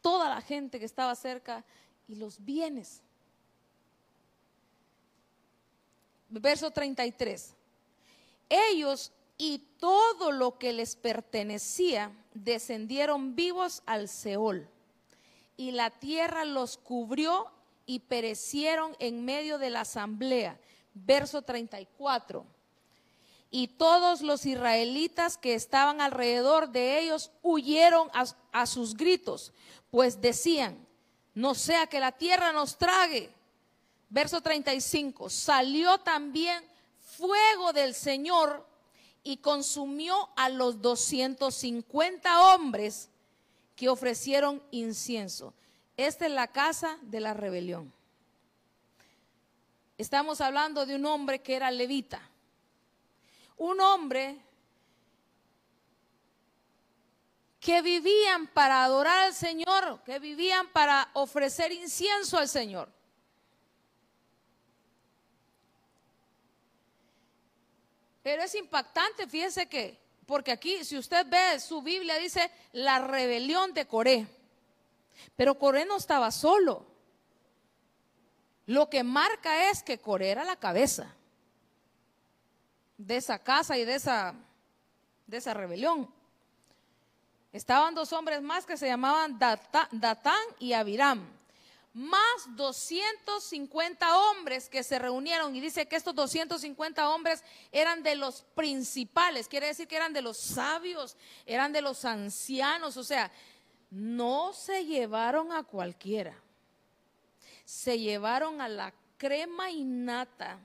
[0.00, 1.64] toda la gente que estaba cerca
[2.06, 3.02] y los bienes.
[6.30, 7.54] Verso 33.
[8.48, 14.68] Ellos y todo lo que les pertenecía descendieron vivos al Seol.
[15.56, 17.50] Y la tierra los cubrió
[17.86, 20.60] y perecieron en medio de la asamblea.
[21.04, 22.44] Verso 34.
[23.50, 29.52] Y todos los israelitas que estaban alrededor de ellos huyeron a, a sus gritos,
[29.90, 30.86] pues decían,
[31.34, 33.32] no sea que la tierra nos trague.
[34.10, 36.62] Verso 35, salió también
[37.00, 38.66] fuego del Señor
[39.22, 43.10] y consumió a los 250 hombres
[43.76, 45.54] que ofrecieron incienso.
[45.96, 47.92] Esta es la casa de la rebelión.
[49.98, 52.22] Estamos hablando de un hombre que era levita.
[53.56, 54.38] Un hombre
[57.58, 62.88] que vivían para adorar al Señor, que vivían para ofrecer incienso al Señor.
[68.22, 73.74] Pero es impactante, fíjese que, porque aquí, si usted ve su Biblia, dice la rebelión
[73.74, 74.28] de Coré.
[75.34, 76.97] Pero Coré no estaba solo.
[78.68, 81.10] Lo que marca es que Coré era la cabeza
[82.98, 84.34] de esa casa y de esa,
[85.26, 86.12] de esa rebelión.
[87.50, 91.26] Estaban dos hombres más que se llamaban Datán y Abiram
[91.94, 97.42] más 250 hombres que se reunieron y dice que estos 250 hombres
[97.72, 101.16] eran de los principales, quiere decir que eran de los sabios,
[101.46, 103.32] eran de los ancianos, o sea,
[103.90, 106.38] no se llevaron a cualquiera,
[107.68, 110.58] se llevaron a la crema innata.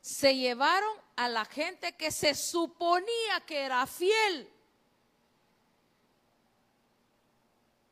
[0.00, 4.50] Se llevaron a la gente que se suponía que era fiel.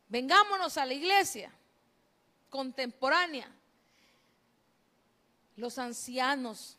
[0.08, 1.52] Vengámonos a la iglesia
[2.50, 3.48] contemporánea.
[5.54, 6.78] Los ancianos,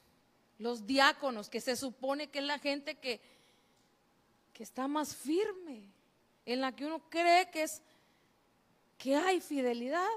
[0.58, 3.37] los diáconos, que se supone que es la gente que,
[4.58, 5.84] que está más firme,
[6.43, 7.80] en la que uno cree que es
[8.97, 10.08] que hay fidelidad.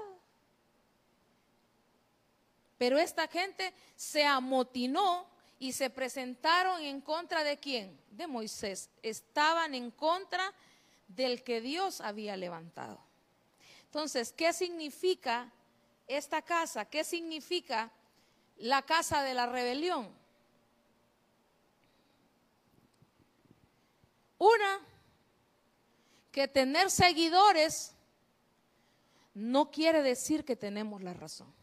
[2.79, 5.27] Pero esta gente se amotinó
[5.59, 7.95] y se presentaron en contra de quién?
[8.09, 8.89] De Moisés.
[9.03, 10.51] Estaban en contra
[11.07, 12.99] del que Dios había levantado.
[13.83, 15.51] Entonces, ¿qué significa
[16.07, 16.85] esta casa?
[16.85, 17.91] ¿Qué significa
[18.57, 20.20] la casa de la rebelión?
[24.41, 24.79] Una,
[26.31, 27.93] que tener seguidores
[29.35, 31.53] no quiere decir que tenemos la razón.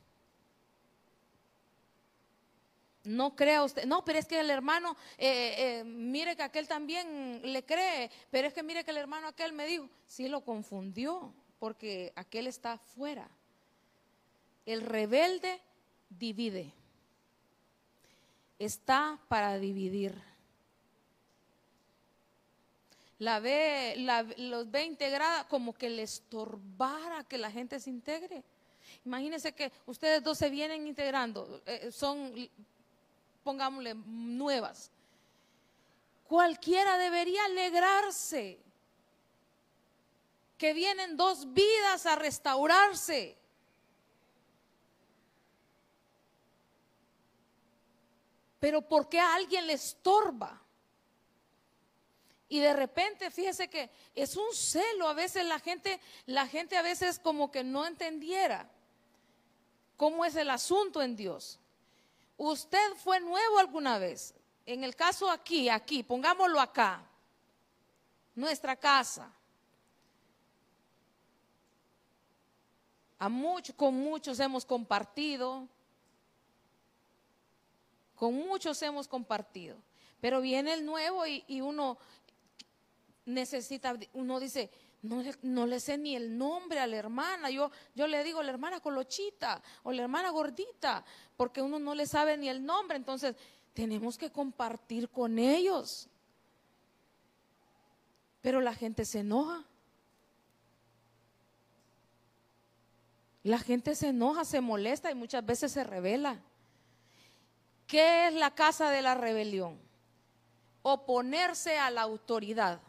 [3.03, 7.41] No crea usted, no, pero es que el hermano, eh, eh, mire que aquel también
[7.43, 11.35] le cree, pero es que mire que el hermano aquel me dijo, sí lo confundió,
[11.59, 13.29] porque aquel está fuera.
[14.67, 15.61] El rebelde
[16.11, 16.73] divide,
[18.61, 20.28] está para dividir.
[23.19, 23.95] La ve,
[24.37, 28.45] los ve integrada como que le estorbara que la gente se integre.
[29.05, 32.33] Imagínense que ustedes dos se vienen integrando, eh, son
[33.49, 34.91] pongámosle, nuevas.
[36.29, 38.59] Cualquiera debería alegrarse
[40.59, 43.39] que vienen dos vidas a restaurarse.
[48.61, 50.61] Pero ¿por qué a alguien le estorba?
[52.49, 56.83] Y de repente, fíjese que es un celo, a veces la gente, la gente a
[56.83, 58.71] veces como que no entendiera
[59.97, 61.61] cómo es el asunto en Dios.
[62.39, 64.35] ¿Usted fue nuevo alguna vez?
[64.65, 67.03] En el caso aquí, aquí, pongámoslo acá,
[68.35, 69.31] nuestra casa.
[73.19, 75.69] A muchos, con muchos hemos compartido,
[78.15, 79.77] con muchos hemos compartido,
[80.21, 81.99] pero viene el nuevo y uno
[83.29, 84.71] necesita, uno dice,
[85.03, 87.51] no, le sé ni el nombre a la hermana.
[87.51, 91.05] Yo, yo le digo la hermana colochita o la hermana gordita,
[91.37, 92.97] porque uno no le sabe ni el nombre.
[92.97, 93.37] Entonces,
[93.75, 96.09] tenemos que compartir con ellos.
[98.41, 99.65] Pero la gente se enoja.
[103.45, 106.41] La gente se enoja, se molesta y muchas veces se revela.
[107.87, 109.79] ¿Qué es la casa de la rebelión?
[110.83, 112.81] Oponerse a la autoridad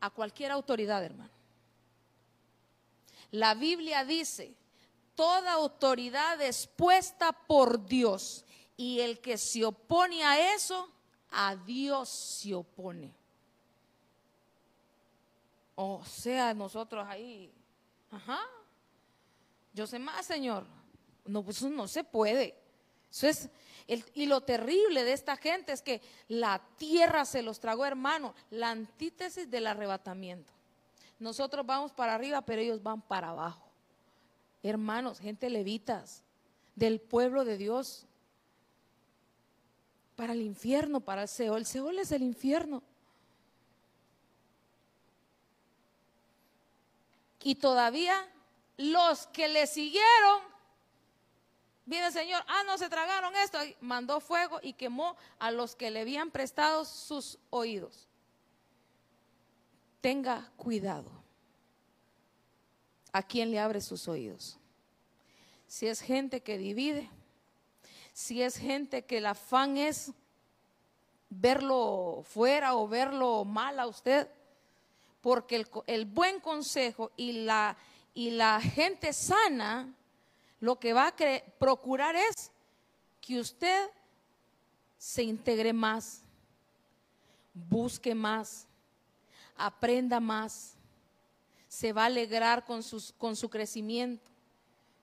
[0.00, 1.30] a cualquier autoridad, hermano.
[3.30, 4.54] La Biblia dice,
[5.14, 8.44] toda autoridad es puesta por Dios
[8.76, 10.90] y el que se opone a eso,
[11.30, 13.12] a Dios se opone.
[15.74, 17.52] O sea, nosotros ahí,
[18.10, 18.40] ajá,
[19.74, 20.66] yo sé más, Señor.
[21.24, 22.56] No, pues eso no se puede.
[23.10, 23.48] Eso es,
[23.88, 28.70] y lo terrible de esta gente es que la tierra se los tragó, hermano, la
[28.70, 30.52] antítesis del arrebatamiento.
[31.18, 33.66] Nosotros vamos para arriba, pero ellos van para abajo.
[34.62, 36.22] Hermanos, gente levitas,
[36.76, 38.06] del pueblo de Dios,
[40.16, 41.58] para el infierno, para el Seol.
[41.58, 42.82] El Seol es el infierno.
[47.42, 48.28] Y todavía
[48.76, 50.42] los que le siguieron,
[51.88, 55.90] viene el Señor, ah, no se tragaron esto, mandó fuego y quemó a los que
[55.90, 58.06] le habían prestado sus oídos.
[60.00, 61.10] Tenga cuidado
[63.10, 64.58] a quien le abre sus oídos.
[65.66, 67.08] Si es gente que divide,
[68.12, 70.12] si es gente que el afán es
[71.30, 74.28] verlo fuera o verlo mal a usted,
[75.22, 77.76] porque el, el buen consejo y la,
[78.14, 79.94] y la gente sana
[80.60, 81.16] lo que va a
[81.58, 82.50] procurar es
[83.20, 83.90] que usted
[84.96, 86.22] se integre más,
[87.54, 88.66] busque más,
[89.56, 90.74] aprenda más,
[91.68, 94.30] se va a alegrar con, su crecimiento.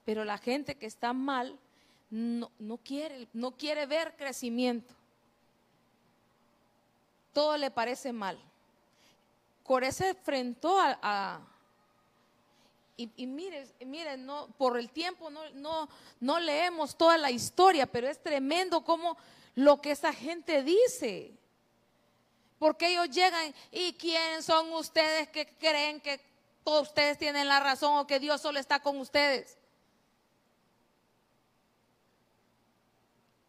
[0.04, 1.58] Pero la gente que está mal
[2.10, 4.94] no, quiere, no quiere ver crecimiento.
[7.34, 8.40] Todo le parece mal.
[9.64, 11.42] Coré se enfrentó a,
[12.98, 15.90] y, y miren, no, por el tiempo no, no,
[16.20, 19.18] no leemos toda la historia, pero es tremendo como
[19.54, 21.34] lo que esa gente dice.
[22.58, 26.22] Porque ellos llegan y quién son ustedes que creen que
[26.64, 29.58] todos ustedes tienen la razón o que Dios solo está con ustedes.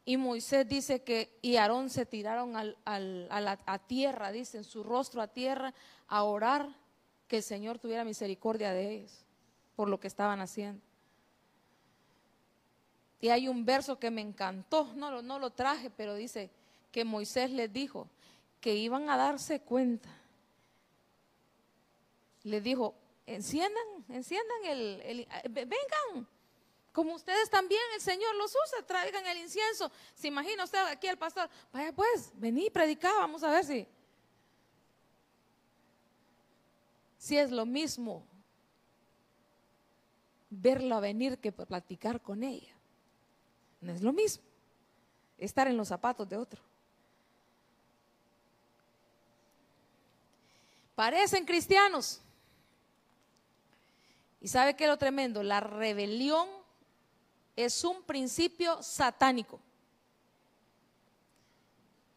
[0.05, 5.29] Y Moisés dice que y Aarón se tiraron al, a tierra, dicen, su rostro a
[5.29, 5.73] tierra,
[6.09, 6.69] a orar
[7.29, 9.26] que el Señor tuviera misericordia de ellos
[9.77, 10.83] por lo que estaban haciendo.
[13.21, 16.51] Y hay un verso que me encantó, no, no lo traje, pero dice
[16.91, 18.09] que Moisés les dijo
[18.61, 20.09] que iban a darse cuenta.
[22.43, 22.95] Les dijo,
[23.27, 26.27] enciendan, enciendan el, el, vengan,
[26.93, 29.91] como ustedes también, el Señor los usa, traigan el incienso.
[30.15, 31.51] ¿Se imagina usted aquí el pastor?
[31.73, 33.87] Vaya pues, vení, predicar, vamos a ver si.
[37.19, 38.25] Si es lo mismo
[40.61, 42.75] verla venir que platicar con ella.
[43.81, 44.45] No es lo mismo
[45.39, 46.63] estar en los zapatos de otro.
[50.95, 52.23] Parecen cristianos.
[54.41, 55.43] ¿Y sabe qué lo tremendo?
[55.43, 56.49] La rebelión
[57.55, 59.61] es un principio satánico.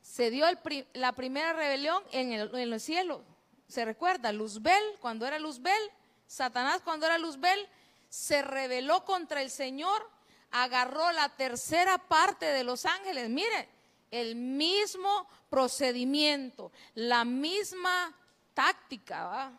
[0.01, 0.45] Se dio
[0.93, 3.23] la primera rebelión en el, en el cielo.
[3.67, 4.31] ¿Se recuerda?
[4.31, 5.79] Luzbel, cuando era Luzbel,
[6.25, 7.67] Satanás cuando era Luzbel,
[8.09, 10.09] se rebeló contra el Señor,
[10.51, 13.29] agarró la tercera parte de los ángeles.
[13.29, 13.69] Mire,
[14.11, 18.15] el mismo procedimiento, la misma
[18.53, 19.51] táctica,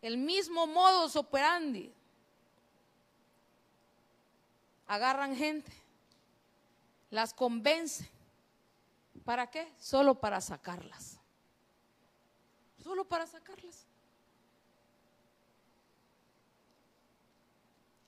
[0.00, 1.92] el mismo modus operandi.
[4.86, 5.72] Agarran gente,
[7.10, 8.08] las convencen.
[9.24, 9.72] ¿Para qué?
[9.78, 11.18] Solo para sacarlas.
[12.82, 13.85] Solo para sacarlas.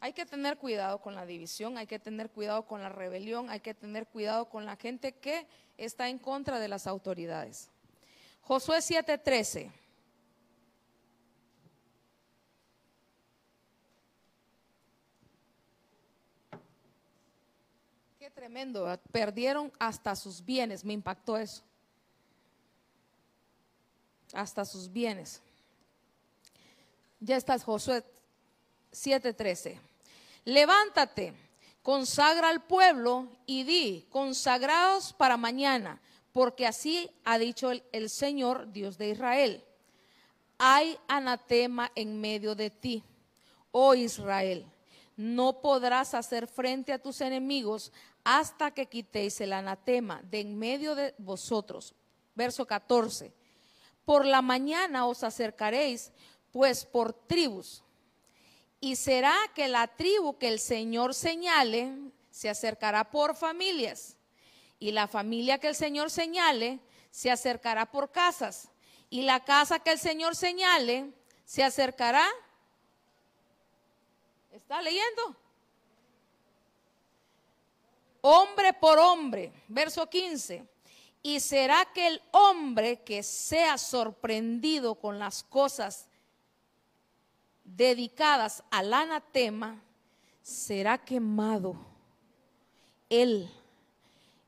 [0.01, 3.61] Hay que tener cuidado con la división, hay que tener cuidado con la rebelión, hay
[3.61, 5.47] que tener cuidado con la gente que
[5.77, 7.69] está en contra de las autoridades.
[8.43, 9.73] Josué 7:13.
[18.21, 21.65] Qué tremendo, perdieron hasta sus bienes, me impactó eso.
[24.33, 25.43] Hasta sus bienes.
[27.19, 28.05] Ya está Josué
[28.93, 29.88] 7:13.
[30.49, 31.35] Levántate,
[31.83, 36.01] consagra al pueblo y di, consagraos para mañana,
[36.33, 39.63] porque así ha dicho el, el Señor Dios de Israel.
[40.57, 43.05] Hay anatema en medio de ti,
[43.73, 44.65] oh Israel.
[45.19, 47.93] No podrás hacer frente a tus enemigos
[48.25, 51.95] hasta que quitéis el anatema de en medio de vosotros.
[52.35, 53.35] Verso 14.
[54.07, 56.11] Por la mañana os acercaréis,
[56.51, 57.85] pues por tribus
[58.81, 61.93] y será que la tribu que el Señor señale
[62.31, 64.17] se acercará por familias.
[64.79, 66.79] Y la familia que el Señor señale
[67.11, 68.71] se acercará por casas.
[69.11, 71.13] Y la casa que el Señor señale
[71.45, 72.29] se acercará
[74.59, 75.37] ¿Está leyendo?
[78.21, 80.67] Hombre por hombre, verso 15.
[81.23, 86.08] Y será que el hombre que sea sorprendido con las cosas
[87.77, 89.81] dedicadas al anatema
[90.43, 91.77] será quemado
[93.11, 93.51] él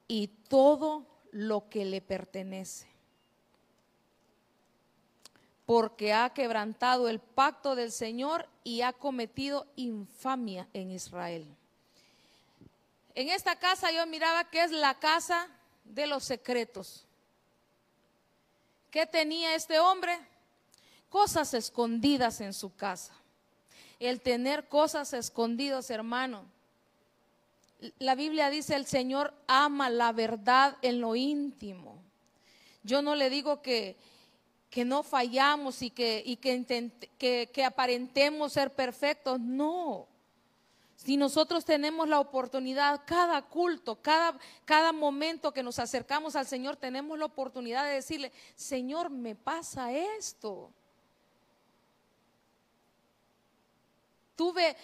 [0.08, 2.88] y todo lo que le pertenece.
[5.66, 11.46] Porque ha quebrantado el pacto del Señor y ha cometido infamia en Israel.
[13.14, 15.48] En esta casa yo miraba que es la casa
[15.84, 17.06] de los secretos.
[18.90, 20.18] ¿Qué tenía este hombre?
[21.10, 23.12] Cosas escondidas en su casa.
[23.98, 26.44] El tener cosas escondidas, hermano.
[27.98, 32.02] La Biblia dice, el Señor ama la verdad en lo íntimo.
[32.82, 33.96] Yo no le digo que,
[34.70, 39.38] que no fallamos y, que, y que, que aparentemos ser perfectos.
[39.38, 40.06] No.
[40.96, 46.76] Si nosotros tenemos la oportunidad, cada culto, cada, cada momento que nos acercamos al Señor,
[46.76, 50.70] tenemos la oportunidad de decirle, Señor, me pasa esto.
[54.40, 54.74] Tuve,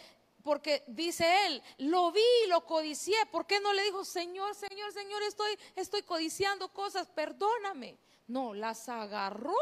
[0.42, 3.16] porque dice él, lo vi, lo codicié.
[3.32, 7.96] ¿Por qué no le dijo, Señor, Señor, Señor, estoy, estoy codiciando cosas, perdóname?
[8.28, 9.56] No, las agarró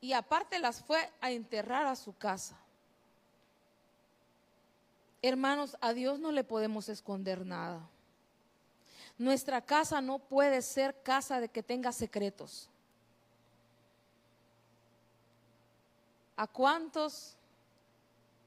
[0.00, 2.56] y aparte las fue a enterrar a su casa.
[5.22, 7.80] Hermanos, a Dios no le podemos esconder nada.
[9.18, 12.70] Nuestra casa no puede ser casa de que tenga secretos.
[16.36, 17.37] ¿A cuántos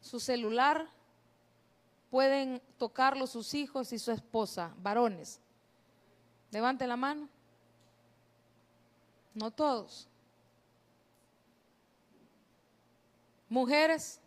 [0.01, 0.89] su celular
[2.09, 5.39] pueden tocarlo sus hijos y su esposa, varones?
[6.51, 7.29] Levante la mano.
[9.33, 10.09] No todos.
[13.47, 14.19] Mujeres,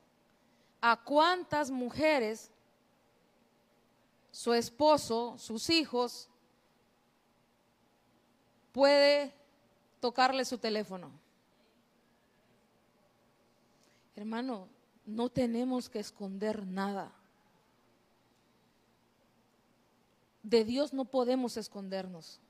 [0.81, 2.51] a cuántas mujeres
[4.31, 6.29] su esposo, sus hijos,
[8.73, 9.33] puede
[10.01, 11.11] tocarle su teléfono.
[14.17, 14.69] Hermano,
[15.07, 17.13] no tenemos que esconder nada.
[20.43, 22.41] De Dios no podemos escondernos.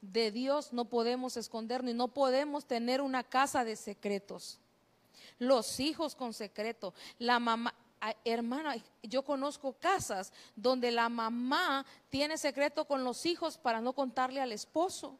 [0.00, 4.58] De Dios no podemos escondernos y no podemos tener una casa de secretos
[5.38, 7.74] los hijos con secreto, la mamá,
[8.24, 14.40] hermana, yo conozco casas donde la mamá tiene secreto con los hijos para no contarle
[14.40, 15.18] al esposo.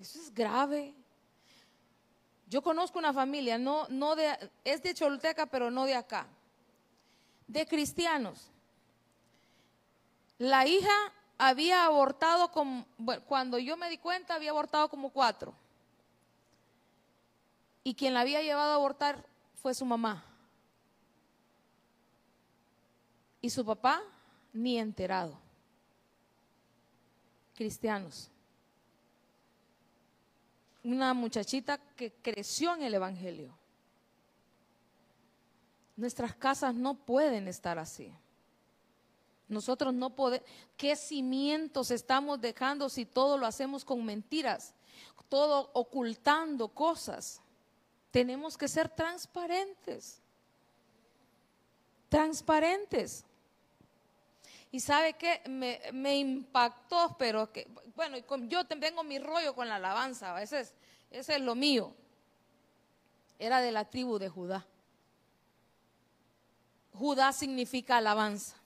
[0.00, 0.94] Eso es grave.
[2.46, 6.26] Yo conozco una familia, no, no de, es de Choluteca, pero no de acá,
[7.48, 8.50] de cristianos.
[10.38, 12.86] La hija había abortado, como,
[13.26, 15.54] cuando yo me di cuenta, había abortado como cuatro
[17.86, 19.24] y quien la había llevado a abortar
[19.62, 20.24] fue su mamá.
[23.40, 24.02] Y su papá
[24.52, 25.38] ni enterado.
[27.54, 28.28] Cristianos.
[30.86, 33.52] Una muchachita que creció en el Evangelio.
[35.96, 38.12] Nuestras casas no pueden estar así.
[39.48, 40.46] Nosotros no podemos.
[40.76, 44.74] ¿Qué cimientos estamos dejando si todo lo hacemos con mentiras?
[45.28, 47.40] Todo ocultando cosas.
[48.12, 50.20] Tenemos que ser transparentes.
[52.08, 53.24] Transparentes.
[54.72, 57.50] Y sabe que me, impactó, pero
[57.94, 60.74] bueno, yo tengo mi rollo con la alabanza, ese es,
[61.10, 61.94] ese es lo mío.
[63.38, 64.66] Era de la tribu de Judá.
[66.92, 68.56] Judá significa alabanza.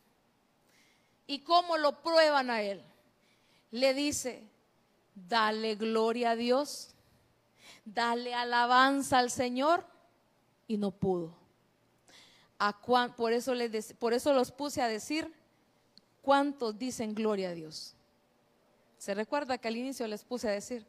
[1.27, 2.83] ¿Y cómo lo prueban a él?
[3.71, 4.43] Le dice,
[5.15, 6.95] dale gloria a Dios
[7.85, 9.85] dale alabanza al Señor
[10.67, 11.39] y no pudo.
[13.17, 15.33] Por, eso les, por eso los puse a decir
[16.23, 17.95] cuántos dicen gloria a Dios.
[18.99, 20.87] ¿Se recuerda que al inicio les puse a decir?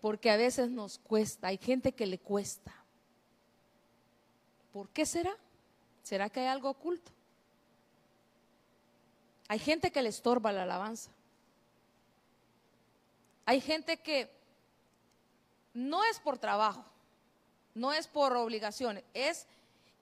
[0.00, 2.74] Porque a veces nos cuesta, hay gente que le cuesta.
[4.72, 5.36] ¿Por qué será?
[6.02, 7.12] ¿Será que hay algo oculto?
[9.48, 11.10] Hay gente que le estorba la alabanza.
[13.44, 14.30] Hay gente que
[15.72, 16.84] no es por trabajo,
[17.74, 19.46] no es por obligaciones, es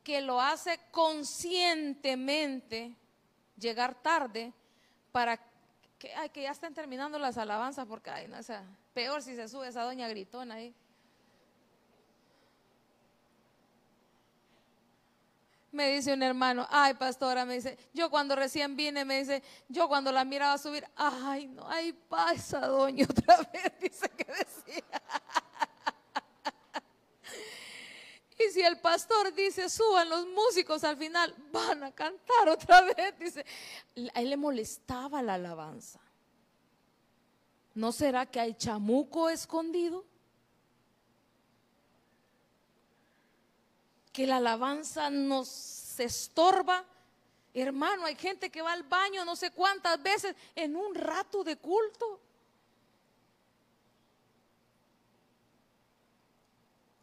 [0.03, 2.93] que lo hace conscientemente
[3.59, 4.53] llegar tarde
[5.13, 5.39] para
[5.99, 9.69] que, que ya estén terminando las alabanzas porque ay, no, sea, peor si se sube
[9.69, 10.75] esa doña gritona ahí.
[15.73, 19.89] Me dice un hermano, ay pastora, me dice, yo cuando recién vine, me dice, yo
[19.89, 24.85] cuando la miraba subir, ay no, ay pasa doña otra vez, dice que decía.
[28.39, 33.19] Y si el pastor dice, suban los músicos al final, van a cantar otra vez.
[33.19, 33.47] Dice,
[34.15, 36.01] a él le molestaba la alabanza.
[37.75, 40.05] ¿No será que hay chamuco escondido?
[44.13, 46.85] Que la alabanza nos estorba.
[47.55, 51.57] Hermano, hay gente que va al baño no sé cuántas veces en un rato de
[51.57, 52.21] culto.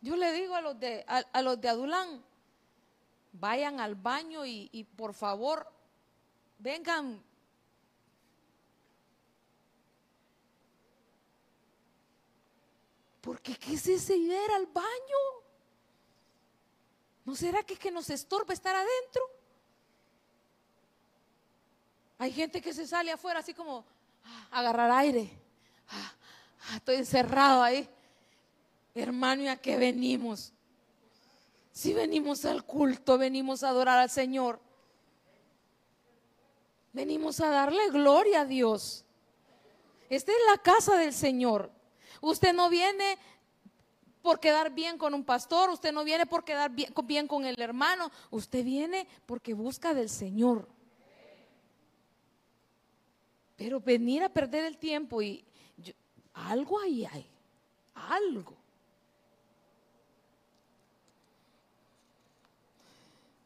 [0.03, 2.21] Yo le digo a los de, a, los de Adulán,
[3.31, 5.65] vayan al baño y, por favor
[6.59, 7.23] vengan
[13.21, 15.21] Porque ¿qué es ese ir al baño?
[17.23, 19.23] ¿No será que, que nos estorba estar adentro?
[22.17, 23.85] Hay gente que se sale afuera así como
[24.25, 25.31] ah, agarrar aire.
[25.87, 26.13] Ah,
[26.67, 27.89] ah, estoy encerrado ahí.
[28.95, 30.53] Hermano, ¿y a qué venimos?
[31.71, 34.59] Si venimos al culto, venimos a adorar al Señor.
[36.91, 39.03] Venimos a darle gloria a Dios.
[40.09, 41.71] Esta es la casa del Señor.
[42.21, 43.17] Usted no viene
[44.21, 48.09] por quedar bien con un pastor, usted no viene por quedar bien, con el hermano,
[48.31, 50.69] usted viene porque busca del Señor.
[53.57, 55.43] Pero venir a perder el tiempo y
[56.33, 57.27] algo ahí hay,
[57.95, 58.62] algo.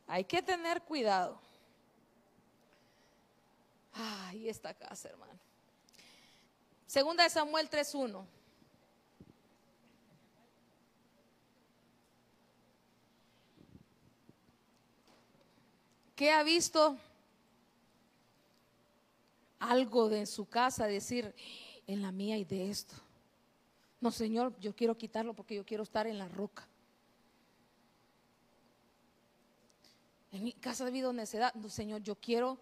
[0.08, 1.39] Hay que tener cuidado.
[3.93, 5.34] Ay, esta casa, hermano.
[6.86, 8.26] Segunda de Samuel 3.1.
[16.16, 16.97] ¿Qué ha visto
[19.60, 21.36] algo de su casa decir,
[21.86, 22.95] en la mía y de esto?
[23.99, 26.68] No, Señor, yo quiero quitarlo porque yo quiero estar en la roca.
[30.38, 31.53] En mi casa ha habido necedad.
[31.55, 32.59] No, Señor, yo quiero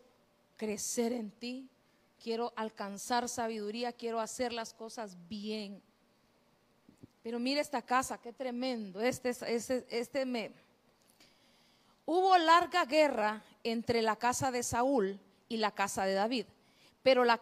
[0.58, 1.70] crecer en ti.
[2.22, 3.92] Quiero alcanzar sabiduría.
[3.92, 5.82] Quiero hacer las cosas bien.
[7.22, 9.02] Pero mire esta casa, qué tremendo.
[9.02, 10.54] Este, este, este me,
[12.06, 15.20] Hubo larga guerra entre la casa de Saúl
[15.50, 16.46] y la casa de David,
[17.02, 17.40] pero, la,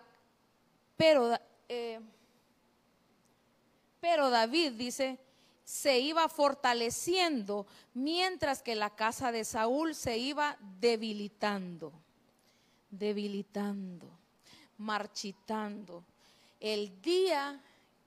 [0.95, 1.99] pero, eh,
[3.99, 5.19] pero David dice,
[5.63, 11.93] se iba fortaleciendo mientras que la casa de Saúl se iba debilitando,
[12.89, 14.07] debilitando,
[14.77, 16.03] marchitando.
[16.59, 17.61] El día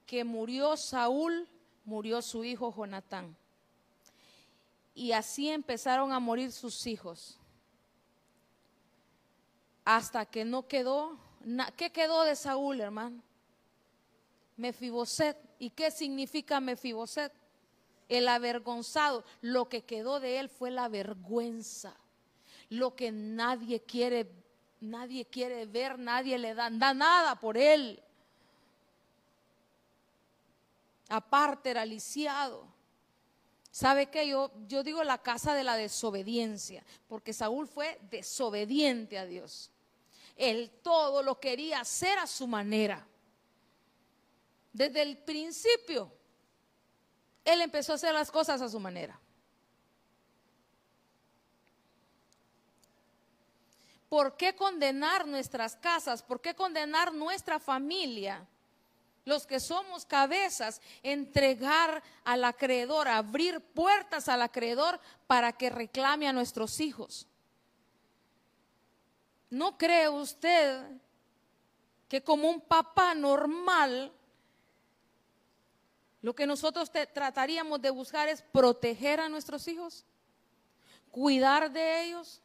[0.05, 1.47] que murió Saúl,
[1.85, 3.35] murió su hijo Jonatán
[4.97, 7.37] y así empezaron a morir sus hijos.
[9.85, 11.17] Hasta que no quedó,
[11.75, 13.21] ¿qué quedó de Saúl, hermano?
[14.57, 15.37] Mefiboset.
[15.59, 17.31] ¿Y qué significa Mefiboset?
[18.09, 19.23] El avergonzado.
[19.41, 21.95] Lo que quedó de él fue la vergüenza.
[22.69, 24.29] Lo que nadie quiere,
[24.81, 28.01] nadie quiere ver, nadie le da, da nada por él.
[31.09, 32.65] Aparte era lisiado.
[33.71, 34.27] ¿Sabe qué?
[34.27, 39.69] Yo, yo digo la casa de la desobediencia, porque Saúl fue desobediente a Dios.
[40.35, 43.07] Él todo lo quería hacer a su manera.
[44.73, 46.11] Desde el principio,
[47.47, 49.17] él empezó a hacer las cosas a su manera.
[54.09, 56.21] ¿Por qué condenar nuestras casas?
[56.21, 58.45] ¿Por qué condenar nuestra familia?
[59.23, 66.33] los que somos cabezas, entregar al acreedor, abrir puertas al acreedor para que reclame a
[66.33, 67.27] nuestros hijos.
[69.49, 70.81] ¿No cree usted
[72.07, 74.13] que como un papá normal,
[76.21, 80.05] lo que nosotros trataríamos de buscar es proteger a nuestros hijos,
[81.11, 82.41] cuidar de ellos,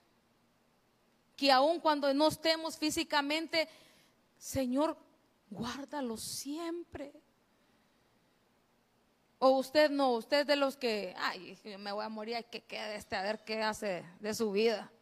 [1.36, 3.68] que aun cuando no estemos físicamente,
[4.38, 4.96] Señor,
[5.50, 7.12] guárdalo siempre.
[9.38, 12.60] O usted no, usted es de los que, ay, me voy a morir, hay que
[12.60, 14.92] quede este, a ver qué hace de su vida.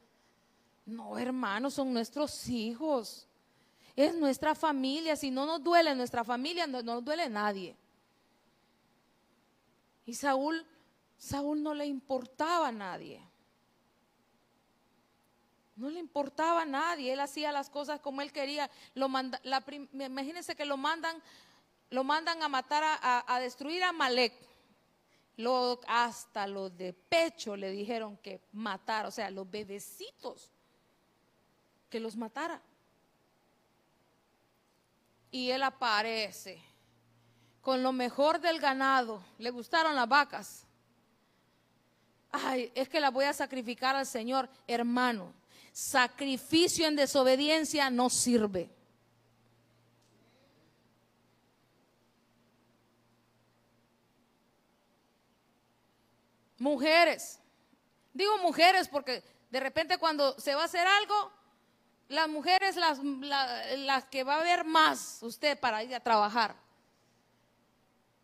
[0.87, 3.29] No, hermanos, son nuestros hijos.
[3.95, 5.15] Es nuestra familia.
[5.15, 7.77] Si no nos duele nuestra familia, no nos duele nadie.
[10.11, 10.67] Y Saúl,
[11.17, 13.25] Saúl no le importaba a nadie.
[15.77, 18.69] No le importaba a nadie, él hacía las cosas como él quería.
[18.95, 21.23] Lo imagínense que lo mandan,
[21.91, 24.35] lo mandan a matar, a, destruir a Malek.
[25.37, 30.51] Lo, hasta los de pecho le dijeron que matara, o sea, los bebecitos,
[31.89, 32.61] que los matara.
[35.31, 36.61] Y él aparece
[37.61, 39.23] con lo mejor del ganado.
[39.39, 40.67] Le gustaron las vacas.
[42.33, 45.35] ay, es que la voy a sacrificar al Señor, hermano.
[45.73, 48.71] Sacrificio en desobediencia no sirve.
[56.59, 57.41] Mujeres,
[58.13, 61.33] digo mujeres porque de repente cuando se va a hacer algo,
[62.09, 66.55] las mujeres las, las que va a ver más usted para ir a trabajar.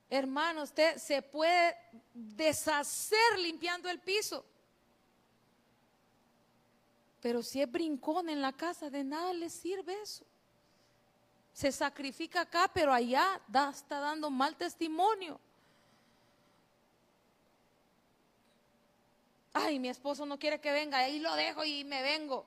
[0.09, 1.76] Hermano, usted se puede
[2.14, 4.44] deshacer limpiando el piso.
[7.20, 10.24] Pero si es brincón en la casa, de nada le sirve eso.
[11.52, 15.40] Se sacrifica acá, pero allá da, está dando mal testimonio.
[19.52, 22.46] Ay, mi esposo no quiere que venga, ahí lo dejo y me vengo.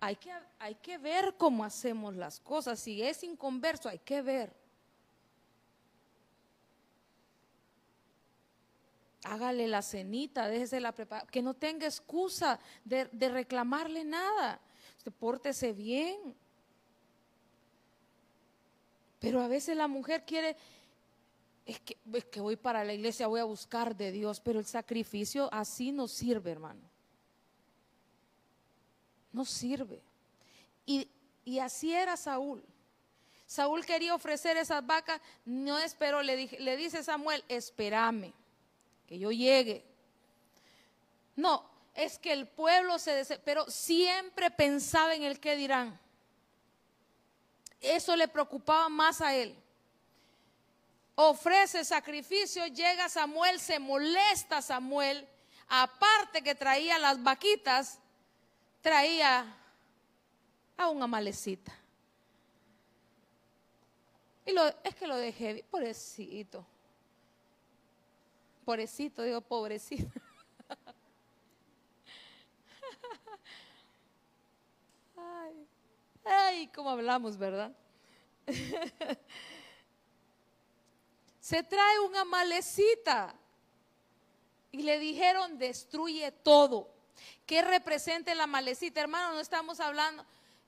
[0.00, 2.78] Hay que, hay que ver cómo hacemos las cosas.
[2.78, 4.52] Si es inconverso, hay que ver.
[9.24, 14.60] Hágale la cenita, déjese la preparar, que no tenga excusa de, reclamarle nada.
[14.96, 16.36] Usted pórtese bien.
[19.18, 20.56] Pero a veces la mujer quiere,
[21.66, 24.66] es que, es que voy para la iglesia, voy a buscar de Dios, pero el
[24.66, 26.87] sacrificio así no sirve, hermano
[29.32, 30.02] no sirve.
[30.86, 31.08] Y,
[31.60, 32.64] así era Saúl.
[33.46, 38.32] Saúl quería ofrecer esas vacas, no esperó, le, le dice Samuel, espérame,
[39.06, 39.84] que yo llegue.
[41.36, 41.64] No,
[41.94, 45.98] es que el pueblo se pero siempre pensaba en el que dirán.
[47.80, 49.56] Eso le preocupaba más a él.
[51.14, 55.26] Ofrece sacrificio, llega Samuel, se molesta Samuel,
[55.66, 57.98] aparte que traía las vaquitas,
[58.80, 59.56] traía
[60.76, 61.72] a una malecita.
[64.46, 66.64] Y lo, es que lo dejé, pobrecito.
[68.64, 70.20] Pobrecito, digo, pobrecito.
[75.16, 75.66] Ay,
[76.24, 77.74] ay, cómo hablamos, ¿verdad?
[81.40, 83.34] Se trae una malecita
[84.70, 86.97] y le dijeron, destruye todo.
[87.46, 89.00] ¿Qué representa la malecita?
[89.00, 90.24] Hermano, no estamos hablando,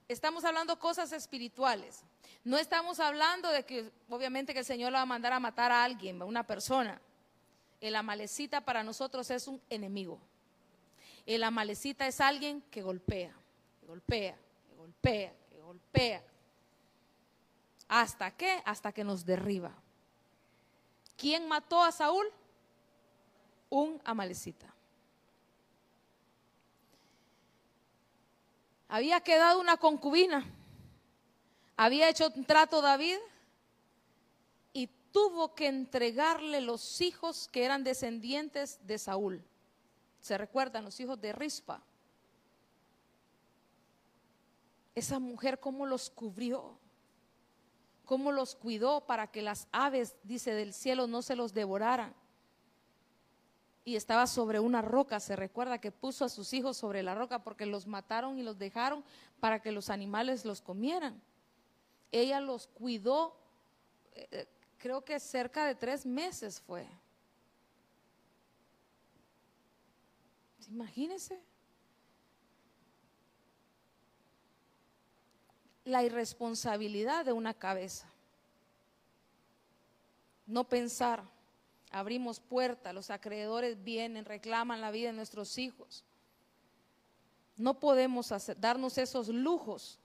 [0.09, 2.03] estamos hablando cosas espirituales.
[2.42, 5.72] No estamos hablando de que obviamente que el Señor lo va a mandar a matar
[5.72, 7.01] a alguien, a una persona.
[7.80, 10.18] El amalecita para nosotros es un enemigo.
[11.26, 13.34] El amalecita es alguien que golpea,
[13.80, 14.36] que golpea,
[14.68, 16.24] que golpea, que golpea.
[17.88, 18.62] ¿Hasta qué?
[18.64, 19.72] Hasta que nos derriba.
[21.16, 22.26] ¿Quién mató a Saúl?
[23.68, 24.72] Un amalecita.
[28.93, 30.45] Había quedado una concubina.
[31.76, 33.18] Había hecho un trato David
[34.72, 39.45] y tuvo que entregarle los hijos que eran descendientes de Saúl.
[40.20, 41.80] ¿Se recuerdan los hijos de Rispa?
[44.97, 46.76] Esa mujer cómo los cubrió,
[48.05, 52.12] cómo los cuidó para que las aves, dice, del cielo no se los devoraran
[53.85, 55.20] y estaba sobre una roca.
[55.20, 58.59] Se recuerda que puso a sus hijos sobre la roca porque los mataron y los
[58.59, 59.05] dejaron
[59.41, 61.20] para que los animales los comieran.
[62.12, 63.37] Ella los cuidó,
[64.14, 66.87] eh, eh, creo que cerca de tres meses fue.
[70.68, 71.41] Imagínense.
[75.85, 78.07] La irresponsabilidad de una cabeza.
[80.47, 81.24] No pensar
[81.91, 86.05] abrimos puertas, los acreedores vienen, reclaman la vida de nuestros hijos.
[87.57, 89.99] No podemos darnos esos lujos.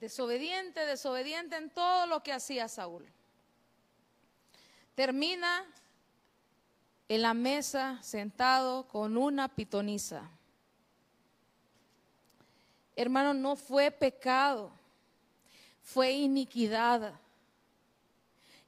[0.00, 3.06] Desobediente, desobediente en todo lo que hacía Saúl.
[4.94, 5.64] Termina
[7.08, 10.30] en la mesa sentado con una pitonisa.
[12.96, 14.72] Hermano, no fue pecado,
[15.82, 17.12] fue iniquidad.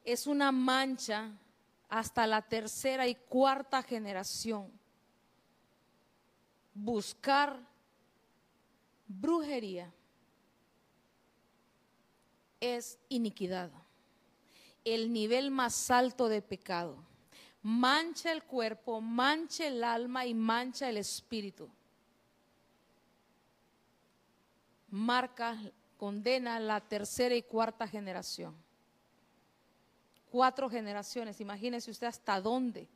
[0.05, 1.31] Es una mancha
[1.89, 4.71] hasta la tercera y cuarta generación.
[6.75, 7.59] Buscar
[9.07, 9.91] brujería
[12.61, 13.71] es iniquidad,
[14.85, 16.97] el nivel más alto de pecado.
[17.63, 21.69] Mancha el cuerpo, mancha el alma y mancha el espíritu.
[24.91, 25.59] Marca,
[25.97, 28.55] condena la tercera y cuarta generación.
[30.31, 32.89] Cuatro generaciones, imagínese usted hasta dónde.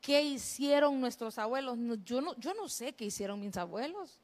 [0.00, 1.76] ¿Qué hicieron nuestros abuelos?
[2.04, 4.18] yo, no, yo no sé qué hicieron mis abuelos,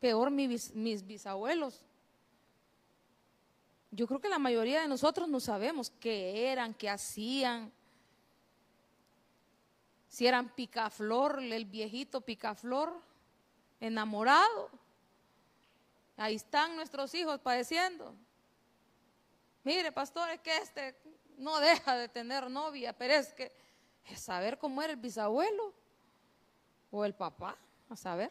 [0.00, 1.84] Peor mis bisabuelos.
[3.94, 7.72] Yo creo que la mayoría de nosotros no sabemos qué eran, qué hacían.
[10.08, 12.92] Si eran picaflor, el viejito picaflor,
[13.78, 14.68] enamorado.
[16.16, 18.14] Ahí están nuestros hijos padeciendo.
[19.64, 20.96] Mire, pastor, es que este
[21.38, 23.52] no deja de tener novia, pero es que
[24.06, 25.72] es saber cómo era el bisabuelo
[26.90, 27.56] o el papá,
[27.88, 28.30] a saber.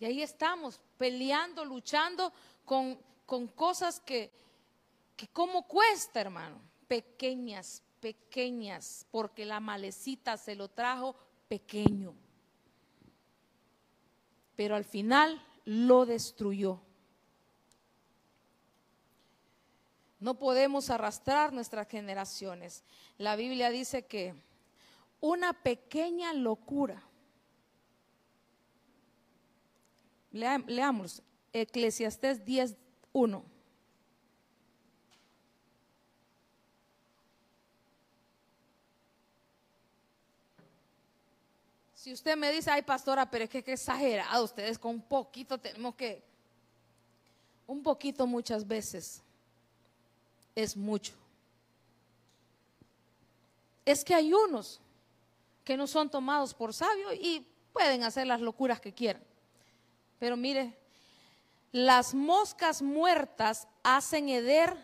[0.00, 2.32] Y ahí estamos, peleando, luchando
[2.64, 4.30] con, con cosas que,
[5.16, 6.60] que cómo cuesta, hermano.
[6.86, 11.14] Pequeñas, pequeñas, porque la malecita se lo trajo
[11.48, 12.14] pequeño.
[14.58, 16.80] Pero al final lo destruyó.
[20.18, 22.82] No podemos arrastrar nuestras generaciones.
[23.18, 24.34] La Biblia dice que
[25.20, 27.04] una pequeña locura
[30.32, 33.44] leamos Eclesiastés 10.1.
[41.98, 45.58] Si usted me dice, ay pastora, pero es que, que exagerado, ustedes con un poquito
[45.58, 46.22] tenemos que,
[47.66, 49.20] un poquito muchas veces
[50.54, 51.12] es mucho.
[53.84, 54.80] Es que hay unos
[55.64, 59.22] que no son tomados por sabios y pueden hacer las locuras que quieran.
[60.20, 60.78] Pero mire,
[61.72, 64.76] las moscas muertas hacen heder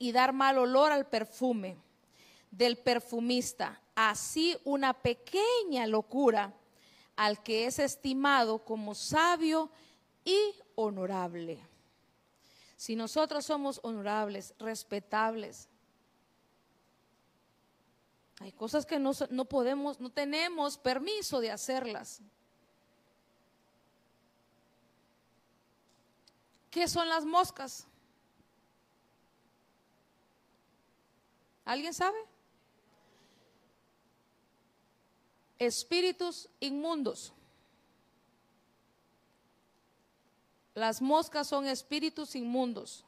[0.00, 1.76] y dar mal olor al perfume
[2.50, 3.80] del perfumista.
[4.02, 6.54] Así una pequeña locura
[7.16, 9.70] al que es estimado como sabio
[10.24, 11.62] y honorable.
[12.76, 15.68] Si nosotros somos honorables, respetables,
[18.40, 22.22] hay cosas que no, no podemos, no tenemos permiso de hacerlas.
[26.70, 27.86] ¿Qué son las moscas?
[31.66, 32.29] ¿Alguien sabe?
[35.60, 37.34] Espíritus inmundos.
[40.74, 43.04] Las moscas son espíritus inmundos.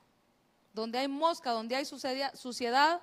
[0.74, 3.00] Donde hay mosca, donde hay suciedad,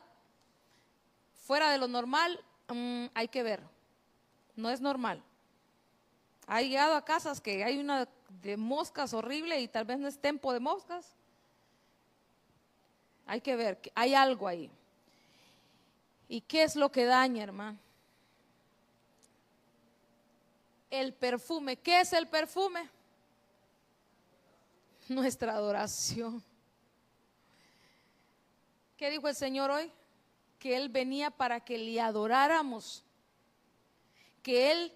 [1.34, 3.64] fuera de lo normal, mm, hay que ver.
[4.56, 5.24] No es normal.
[6.46, 8.08] Ha llegado a casas que hay una
[8.44, 11.16] de moscas horrible y tal vez no es tempo de moscas.
[13.26, 14.70] Hay que ver, hay algo ahí.
[16.28, 17.89] ¿Y qué es lo que daña, hermano?
[20.90, 21.78] El perfume.
[21.78, 22.90] ¿Qué es el perfume?
[25.08, 26.44] Nuestra adoración.
[28.98, 29.92] ¿Qué dijo el Señor hoy?
[30.58, 33.04] Que Él venía para que le adoráramos.
[34.44, 34.94] Que Él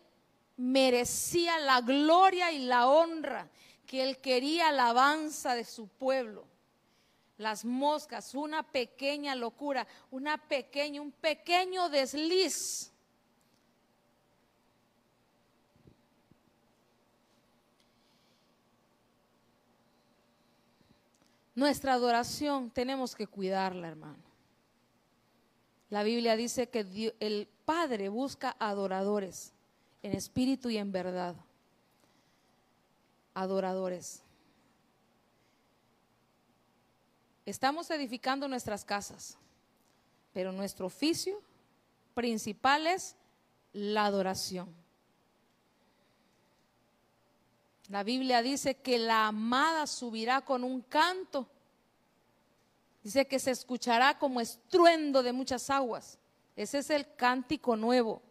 [0.58, 3.50] merecía la gloria y la honra,
[3.86, 6.48] que él quería alabanza de su pueblo.
[7.38, 12.93] Las moscas, una pequeña locura, una pequeña, un pequeño desliz.
[21.56, 24.24] Nuestra adoración tenemos que cuidarla, hermano.
[25.90, 29.54] La Biblia dice que el Padre busca adoradores
[30.02, 31.36] en espíritu y en verdad.
[33.34, 34.22] Adoradores.
[37.46, 39.38] Estamos edificando nuestras casas,
[40.34, 41.42] pero nuestro oficio
[42.14, 43.16] principal es
[43.74, 44.83] la adoración.
[47.94, 51.48] La Biblia dice que la amada subirá con un canto.
[53.04, 56.18] Dice que se escuchará como estruendo de muchas aguas.
[56.56, 58.24] Ese es el cántico nuevo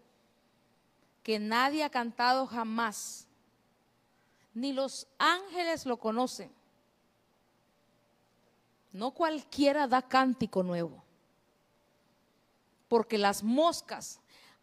[1.22, 3.28] que nadie ha cantado jamás.
[4.52, 6.50] Ni los ángeles lo conocen.
[8.90, 11.04] No cualquiera da cántico nuevo.
[12.88, 14.18] Porque las moscas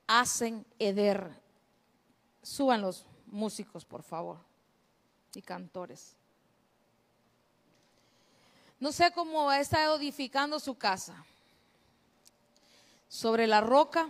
[0.08, 1.42] hacen heder.
[2.44, 4.49] Suban los músicos, por favor,
[5.36, 6.16] y cantores.
[8.80, 11.26] No sé cómo estado edificando su casa.
[13.08, 14.10] Sobre la roca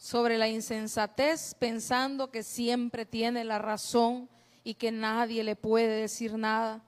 [0.00, 4.30] sobre la insensatez pensando que siempre tiene la razón
[4.64, 6.82] y que nadie le puede decir nada,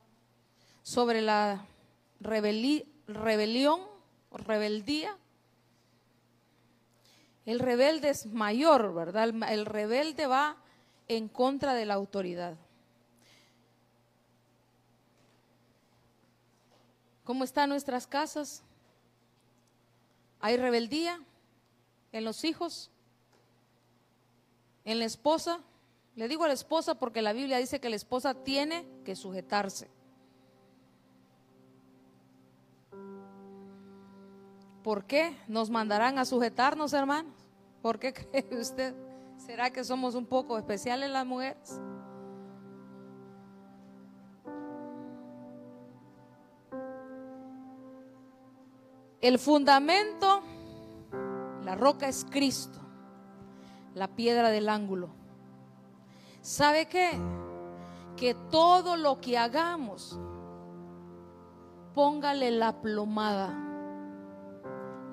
[0.82, 1.66] sobre la
[2.20, 3.82] rebelión
[4.30, 5.14] o rebeldía.
[7.44, 9.28] El rebelde es mayor, ¿verdad?
[9.50, 10.56] El rebelde va
[11.16, 12.56] en contra de la autoridad.
[17.24, 18.62] ¿Cómo están nuestras casas?
[20.40, 21.20] ¿Hay rebeldía
[22.10, 22.90] en los hijos?
[24.84, 25.60] en la esposa,
[26.16, 29.88] le digo a la esposa porque la Biblia dice que la esposa tiene que sujetarse.
[34.82, 37.32] ¿Por qué nos mandarán a sujetarnos, hermanos?
[37.80, 38.94] ¿Por qué cree usted?
[39.46, 41.80] ¿Será que somos un poco especiales las mujeres?
[49.20, 50.42] El fundamento,
[51.64, 52.78] la roca es Cristo,
[53.94, 55.10] la piedra del ángulo.
[56.40, 57.10] ¿Sabe qué?
[58.16, 60.20] Que todo lo que hagamos,
[61.94, 63.52] póngale la plomada,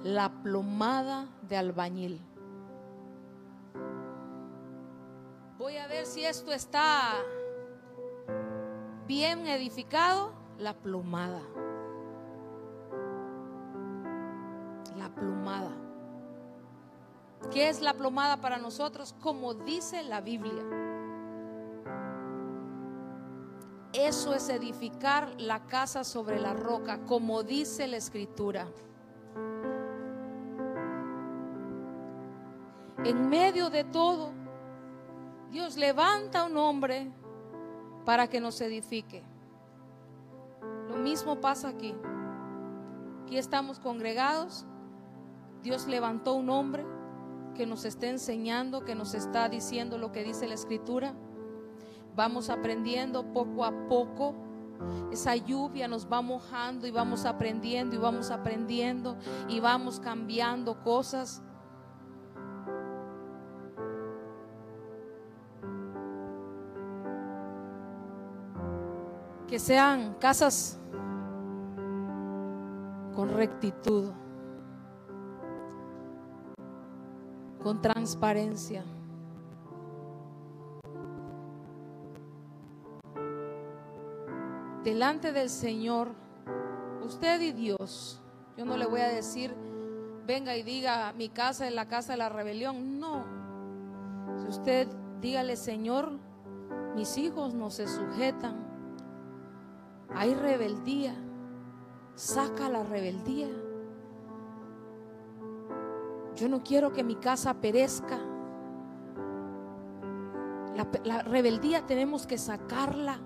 [0.04, 2.29] la plomada de albañil.
[5.60, 7.16] Voy a ver si esto está
[9.06, 11.42] bien edificado, la plomada.
[14.96, 15.72] La plomada.
[17.52, 19.14] ¿Qué es la plomada para nosotros?
[19.20, 20.64] Como dice la Biblia.
[23.92, 28.66] Eso es edificar la casa sobre la roca, como dice la escritura.
[33.04, 34.39] En medio de todo,
[35.52, 37.12] Dios levanta un hombre
[38.06, 39.24] para que nos edifique.
[40.88, 41.96] Lo mismo pasa aquí.
[43.24, 44.66] Aquí estamos congregados.
[45.64, 46.86] Dios levantó un hombre
[47.56, 51.14] que nos está enseñando, que nos está diciendo lo que dice la escritura.
[52.16, 54.36] Vamos aprendiendo poco a poco.
[55.12, 61.42] Esa lluvia nos va mojando y vamos aprendiendo y vamos aprendiendo y vamos cambiando cosas.
[69.50, 70.78] Que sean casas
[73.16, 74.12] con rectitud,
[77.64, 78.84] con transparencia.
[84.84, 86.10] Delante del Señor,
[87.04, 88.22] usted y Dios,
[88.56, 89.56] yo no le voy a decir,
[90.28, 93.00] venga y diga, mi casa es la casa de la rebelión.
[93.00, 93.26] No.
[94.42, 94.88] Si usted
[95.22, 96.12] dígale, Señor,
[96.96, 98.69] mis hijos no se sujetan
[100.14, 101.16] hay rebeldía.
[102.16, 103.50] Saca la rebeldía.
[106.36, 108.20] Yo no quiero que mi casa perezca.
[111.04, 113.20] La, rebeldía tenemos que sacarla.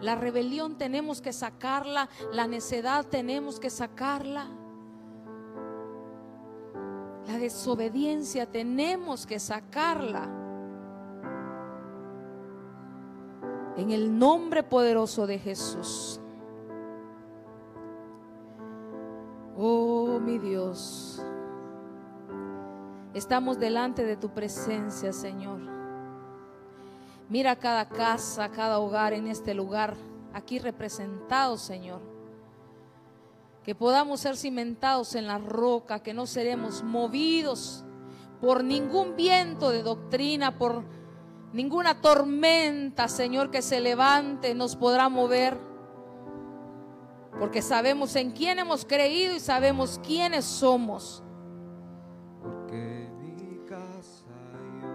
[0.00, 2.08] La rebelión tenemos que sacarla.
[2.32, 4.48] La necedad tenemos que sacarla.
[7.26, 10.45] La desobediencia tenemos que sacarla.
[13.76, 16.20] En el nombre poderoso de Jesús.
[19.56, 21.22] Oh, mi Dios.
[23.12, 25.60] Estamos delante de tu presencia, Señor.
[27.28, 29.96] Mira cada casa, cada hogar en este lugar,
[30.32, 32.00] aquí representado, Señor.
[33.64, 37.84] Que podamos ser cimentados en la roca, que no seremos movidos
[38.40, 40.84] por ningún viento de doctrina, por
[41.56, 45.56] ninguna tormenta, Señor, que se levante, nos podrá mover
[47.38, 51.22] porque sabemos en quién hemos creído y sabemos quiénes somos.
[52.42, 54.24] Porque mi casa
[54.80, 54.88] yo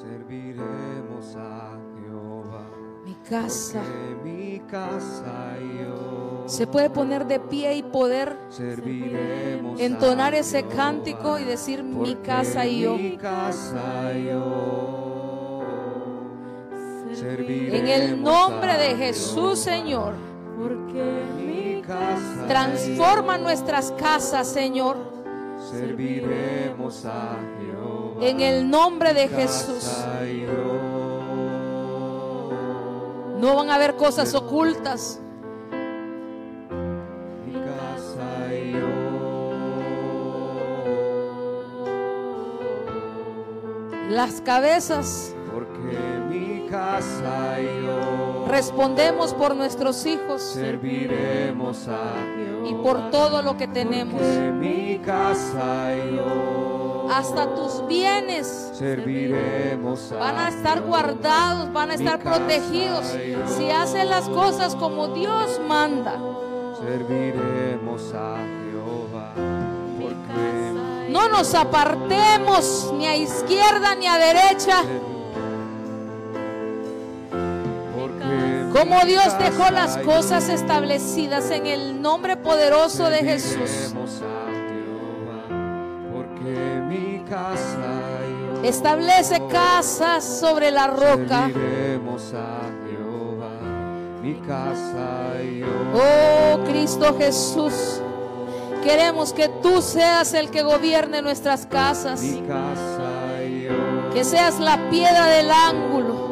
[0.00, 2.70] serviremos a Jehová.
[3.04, 3.82] Mi casa.
[4.22, 6.17] mi casa yo
[6.48, 12.66] se puede poner de pie y poder serviremos entonar ese cántico y decir mi casa
[12.66, 12.96] y yo.
[12.96, 15.08] Mi casa yo
[17.22, 20.14] en el nombre de Jesús, Señor.
[20.58, 21.82] Porque
[22.46, 24.96] transforma nuestras casas, Señor.
[25.70, 28.26] Serviremos a Jehová.
[28.26, 30.04] En el nombre de Jesús.
[33.38, 35.20] No van a haber cosas ocultas.
[44.08, 45.34] Las cabezas
[46.68, 48.46] casa yo.
[48.48, 50.42] Respondemos por nuestros hijos.
[50.42, 52.14] Serviremos a
[52.68, 54.20] Y por todo lo que tenemos.
[54.54, 57.08] mi casa yo.
[57.10, 63.16] Hasta tus bienes serviremos van a estar guardados, van a estar protegidos.
[63.46, 66.20] Si hacen las cosas como Dios manda.
[66.78, 68.57] Serviremos a Jehová.
[71.30, 74.82] No nos apartemos ni a izquierda ni a derecha
[78.72, 83.94] Como Dios dejó las cosas establecidas en el nombre poderoso de Jesús.
[88.62, 91.50] Establece casas sobre la roca.
[95.94, 98.00] Oh Cristo Jesús,
[98.82, 102.22] queremos que tú seas el que gobierne nuestras casas.
[104.12, 106.28] Que seas la piedra del ángulo.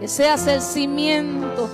[0.00, 1.68] Que seas el cimiento.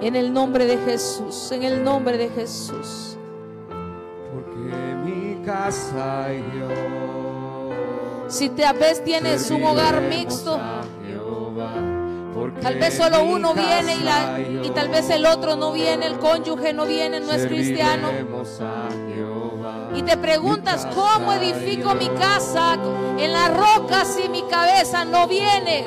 [0.00, 3.16] En el nombre de Jesús, en el nombre de Jesús.
[4.32, 6.68] Porque mi casa y yo.
[8.28, 10.58] Si tal vez tienes un hogar mixto,
[12.60, 14.38] tal vez solo uno viene y, la,
[14.74, 18.10] tal vez el otro no viene, el cónyuge no viene, no es cristiano.
[19.94, 22.76] Y te preguntas, ¿cómo edifico mi casa
[23.18, 25.86] en la roca si mi cabeza no viene?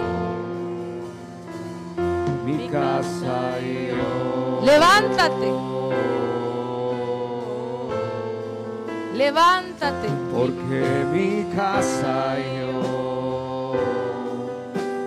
[2.45, 4.61] Mi casa y yo.
[4.63, 5.51] Levántate,
[9.15, 13.73] levántate Porque mi casa y yo.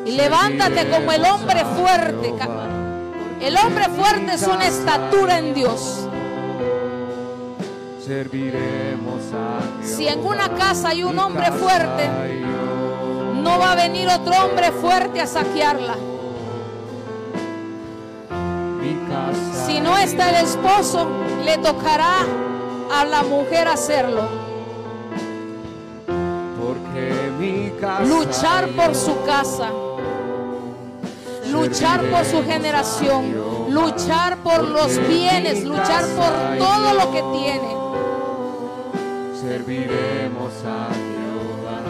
[0.05, 2.35] Y levántate como el hombre fuerte.
[3.41, 6.07] El hombre fuerte es una estatura en Dios.
[8.05, 9.85] Serviremos a.
[9.85, 12.09] Si en una casa hay un hombre fuerte,
[13.43, 15.95] no va a venir otro hombre fuerte a saquearla.
[19.67, 21.07] Si no está el esposo,
[21.45, 22.27] le tocará
[22.93, 24.29] a la mujer hacerlo.
[28.05, 29.71] Luchar por su casa,
[31.51, 33.35] luchar por su generación,
[33.71, 37.81] luchar por los bienes, luchar por todo lo que tiene.
[39.41, 41.81] Serviremos a Jehová.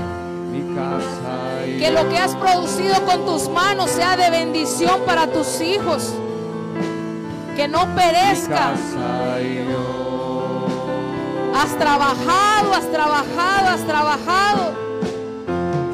[0.50, 5.60] Mi casa Que lo que has producido con tus manos sea de bendición para tus
[5.60, 6.12] hijos.
[7.56, 8.72] Que no perezca.
[11.54, 14.72] Has trabajado, has trabajado, has trabajado.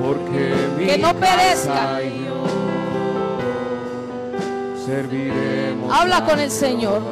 [0.01, 2.01] Porque Que no perezca.
[4.87, 7.03] Serviremos Habla con el Señor.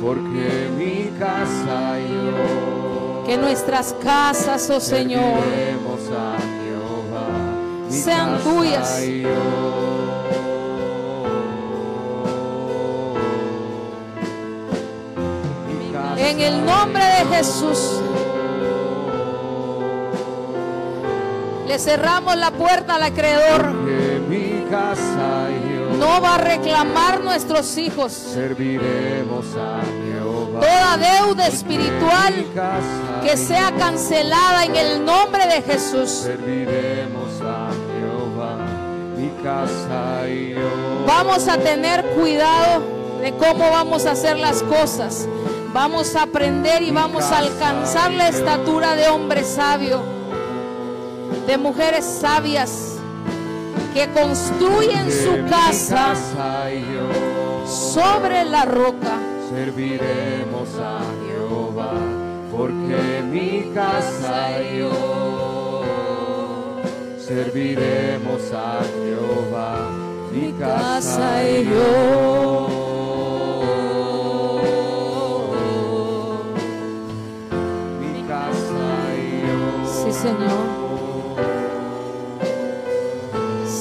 [0.00, 3.24] Porque mi casa y yo.
[3.26, 7.26] Que nuestras casas, oh Señor, a Jehová,
[7.88, 9.00] sean tuyas.
[16.24, 18.00] en el nombre de Jesús.
[21.66, 23.72] Le cerramos la puerta al acreedor.
[24.28, 25.71] Mi casa y.
[26.02, 28.12] No va a reclamar nuestros hijos.
[28.12, 30.60] Serviremos a Jehová.
[30.60, 32.44] Toda deuda espiritual
[33.22, 36.10] que sea cancelada en el nombre de Jesús.
[36.10, 38.66] Serviremos a Jehová,
[39.16, 41.04] mi casa y yo.
[41.06, 42.82] Vamos a tener cuidado
[43.20, 45.28] de cómo vamos a hacer las cosas.
[45.72, 50.02] Vamos a aprender y vamos a alcanzar la estatura de hombre sabio,
[51.46, 52.91] de mujeres sabias
[53.94, 59.18] que construyen su casa casa y yo sobre la roca.
[59.50, 61.94] serviremos a Jehová,
[62.50, 65.82] porque mi casa y yo
[67.18, 69.90] serviremos a Jehová,
[70.32, 72.68] mi casa y yo.
[78.00, 78.84] Mi casa
[79.16, 79.60] y yo.
[79.86, 80.81] Sí, Señor.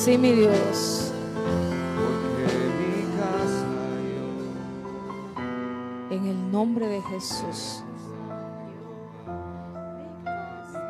[0.04, 1.14] Sí, mi Dios.
[6.10, 7.84] En el nombre de Jesús.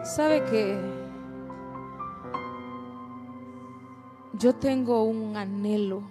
[0.06, 0.80] ¿Sabe que
[4.40, 6.04] yo tengo un anhelo?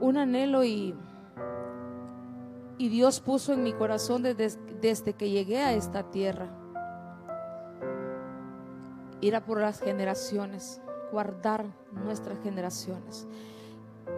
[0.00, 0.96] Un anhelo y,
[2.76, 6.59] y Dios puso en mi corazón desde, desde que llegué a esta tierra.
[9.20, 10.80] Ir a por las generaciones,
[11.12, 13.26] guardar nuestras generaciones.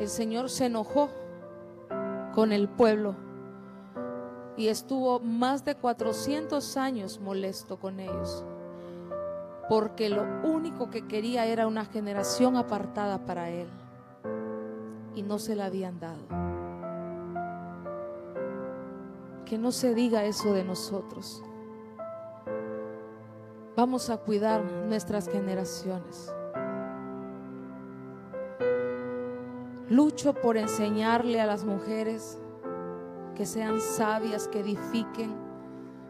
[0.00, 1.08] El Señor se enojó
[2.34, 3.14] con el pueblo
[4.56, 8.44] y estuvo más de 400 años molesto con ellos,
[9.68, 13.68] porque lo único que quería era una generación apartada para Él
[15.14, 16.22] y no se la habían dado.
[19.44, 21.42] Que no se diga eso de nosotros.
[23.84, 26.32] Vamos a cuidar nuestras generaciones.
[29.88, 32.38] Lucho por enseñarle a las mujeres
[33.34, 35.34] que sean sabias, que edifiquen,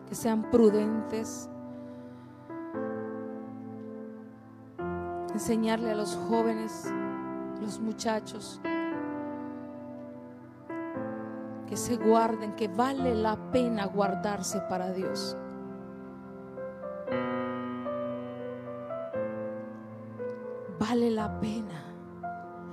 [0.06, 1.48] que sean prudentes.
[5.32, 6.92] Enseñarle a los jóvenes,
[7.62, 8.60] los muchachos,
[11.66, 15.38] que se guarden, que vale la pena guardarse para Dios.
[21.40, 21.82] Pena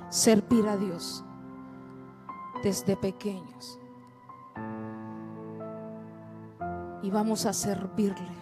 [0.09, 1.23] servir a Dios
[2.63, 3.79] desde pequeños.
[7.01, 8.39] Y vamos a servirle.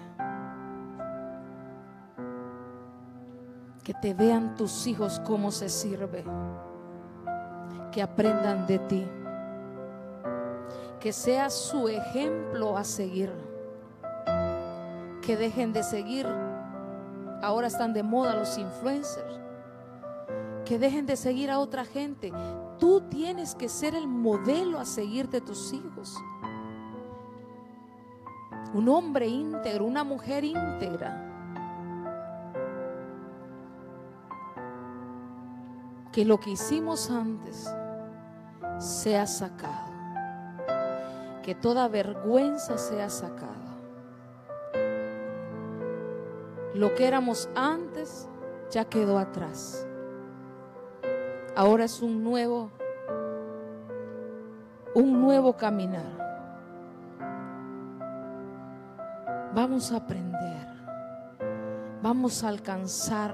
[3.84, 6.24] Que te vean tus hijos cómo se sirve.
[7.92, 9.08] Que aprendan de ti.
[11.00, 13.32] Que sea su ejemplo a seguir.
[15.22, 16.28] Que dejen de seguir.
[17.42, 19.47] Ahora están de moda los influencers.
[20.68, 22.34] Que dejen de seguir a otra gente.
[22.78, 26.18] Tú tienes que ser el modelo a seguir de tus hijos.
[28.74, 31.24] Un hombre íntegro, una mujer íntegra.
[36.12, 37.74] Que lo que hicimos antes
[38.78, 39.94] sea sacado.
[41.44, 43.78] Que toda vergüenza sea sacada.
[46.74, 48.28] Lo que éramos antes
[48.70, 49.87] ya quedó atrás.
[51.58, 52.70] Ahora es un nuevo,
[54.94, 56.06] un nuevo caminar.
[59.56, 60.68] Vamos a aprender.
[62.04, 63.34] Vamos a alcanzar.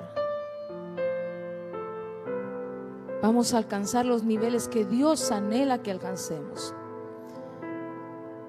[3.22, 6.74] Vamos a alcanzar los niveles que Dios anhela que alcancemos.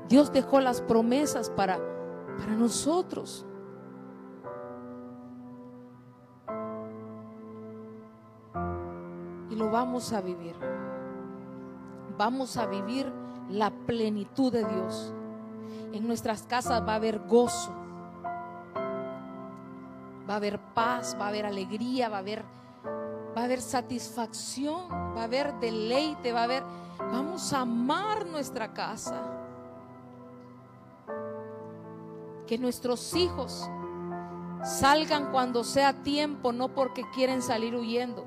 [0.08, 1.80] Dios dejó las promesas para,
[2.38, 3.44] para nosotros.
[9.70, 10.54] Vamos a vivir.
[12.16, 13.10] Vamos a vivir
[13.50, 15.12] la plenitud de Dios.
[15.92, 17.72] En nuestras casas va a haber gozo.
[20.28, 22.44] Va a haber paz, va a haber alegría, va a haber
[23.36, 26.62] va a haber satisfacción, va a haber deleite, va a haber
[26.98, 29.22] vamos a amar nuestra casa.
[32.46, 33.68] Que nuestros hijos
[34.64, 38.24] salgan cuando sea tiempo, no porque quieren salir huyendo.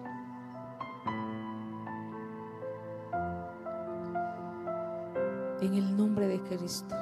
[5.62, 6.96] En el nombre de Cristo.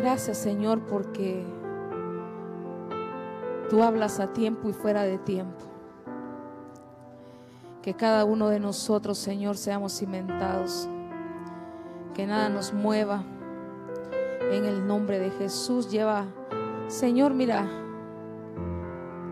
[0.00, 1.44] Gracias Señor porque
[3.68, 5.64] tú hablas a tiempo y fuera de tiempo.
[7.82, 10.88] Que cada uno de nosotros, Señor, seamos cimentados.
[12.14, 13.22] Que nada nos mueva.
[14.50, 16.24] En el nombre de Jesús lleva,
[16.88, 17.66] Señor, mira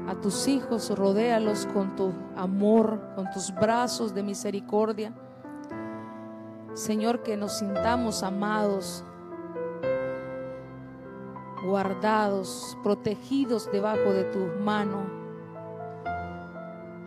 [0.07, 5.13] a tus hijos, rodéalos con tu amor, con tus brazos de misericordia.
[6.77, 9.03] Señor, que nos sintamos amados,
[11.65, 15.07] guardados, protegidos debajo de tu mano.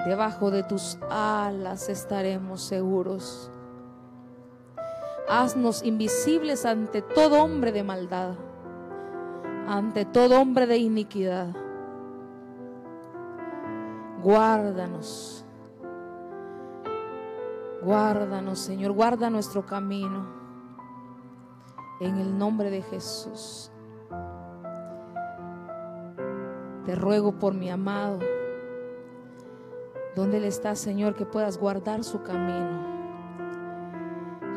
[0.07, 3.51] Debajo de tus alas estaremos seguros.
[5.29, 8.33] Haznos invisibles ante todo hombre de maldad,
[9.67, 11.55] ante todo hombre de iniquidad.
[14.23, 15.45] Guárdanos.
[17.81, 18.91] Guárdanos, Señor.
[18.91, 20.27] Guarda nuestro camino.
[21.99, 23.71] En el nombre de Jesús.
[26.85, 28.19] Te ruego por mi amado.
[30.15, 31.15] ¿Dónde Él está, Señor?
[31.15, 32.87] Que puedas guardar su camino.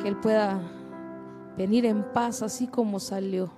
[0.00, 0.60] Que Él pueda
[1.56, 3.50] venir en paz así como salió.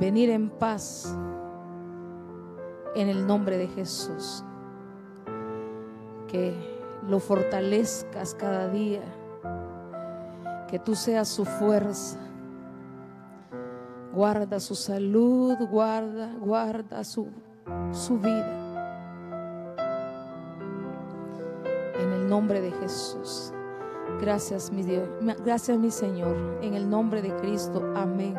[0.00, 1.16] Venir en paz
[2.94, 4.44] en el nombre de Jesús.
[6.28, 6.71] Que
[7.08, 9.02] lo fortalezcas cada día.
[10.68, 12.18] Que tú seas su fuerza
[14.12, 17.28] Guarda su salud, guarda, guarda su,
[17.92, 18.58] su vida.
[21.98, 23.54] En el nombre de Jesús.
[24.20, 25.08] Gracias, mi Dios.
[25.46, 26.36] Gracias, mi Señor.
[26.60, 27.82] En el nombre de Cristo.
[27.96, 28.34] Amén.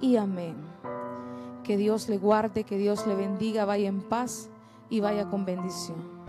[0.00, 0.56] Y amén.
[1.62, 4.48] Que Dios le guarde, que Dios le bendiga, vaya en paz
[4.88, 6.19] y vaya con bendición.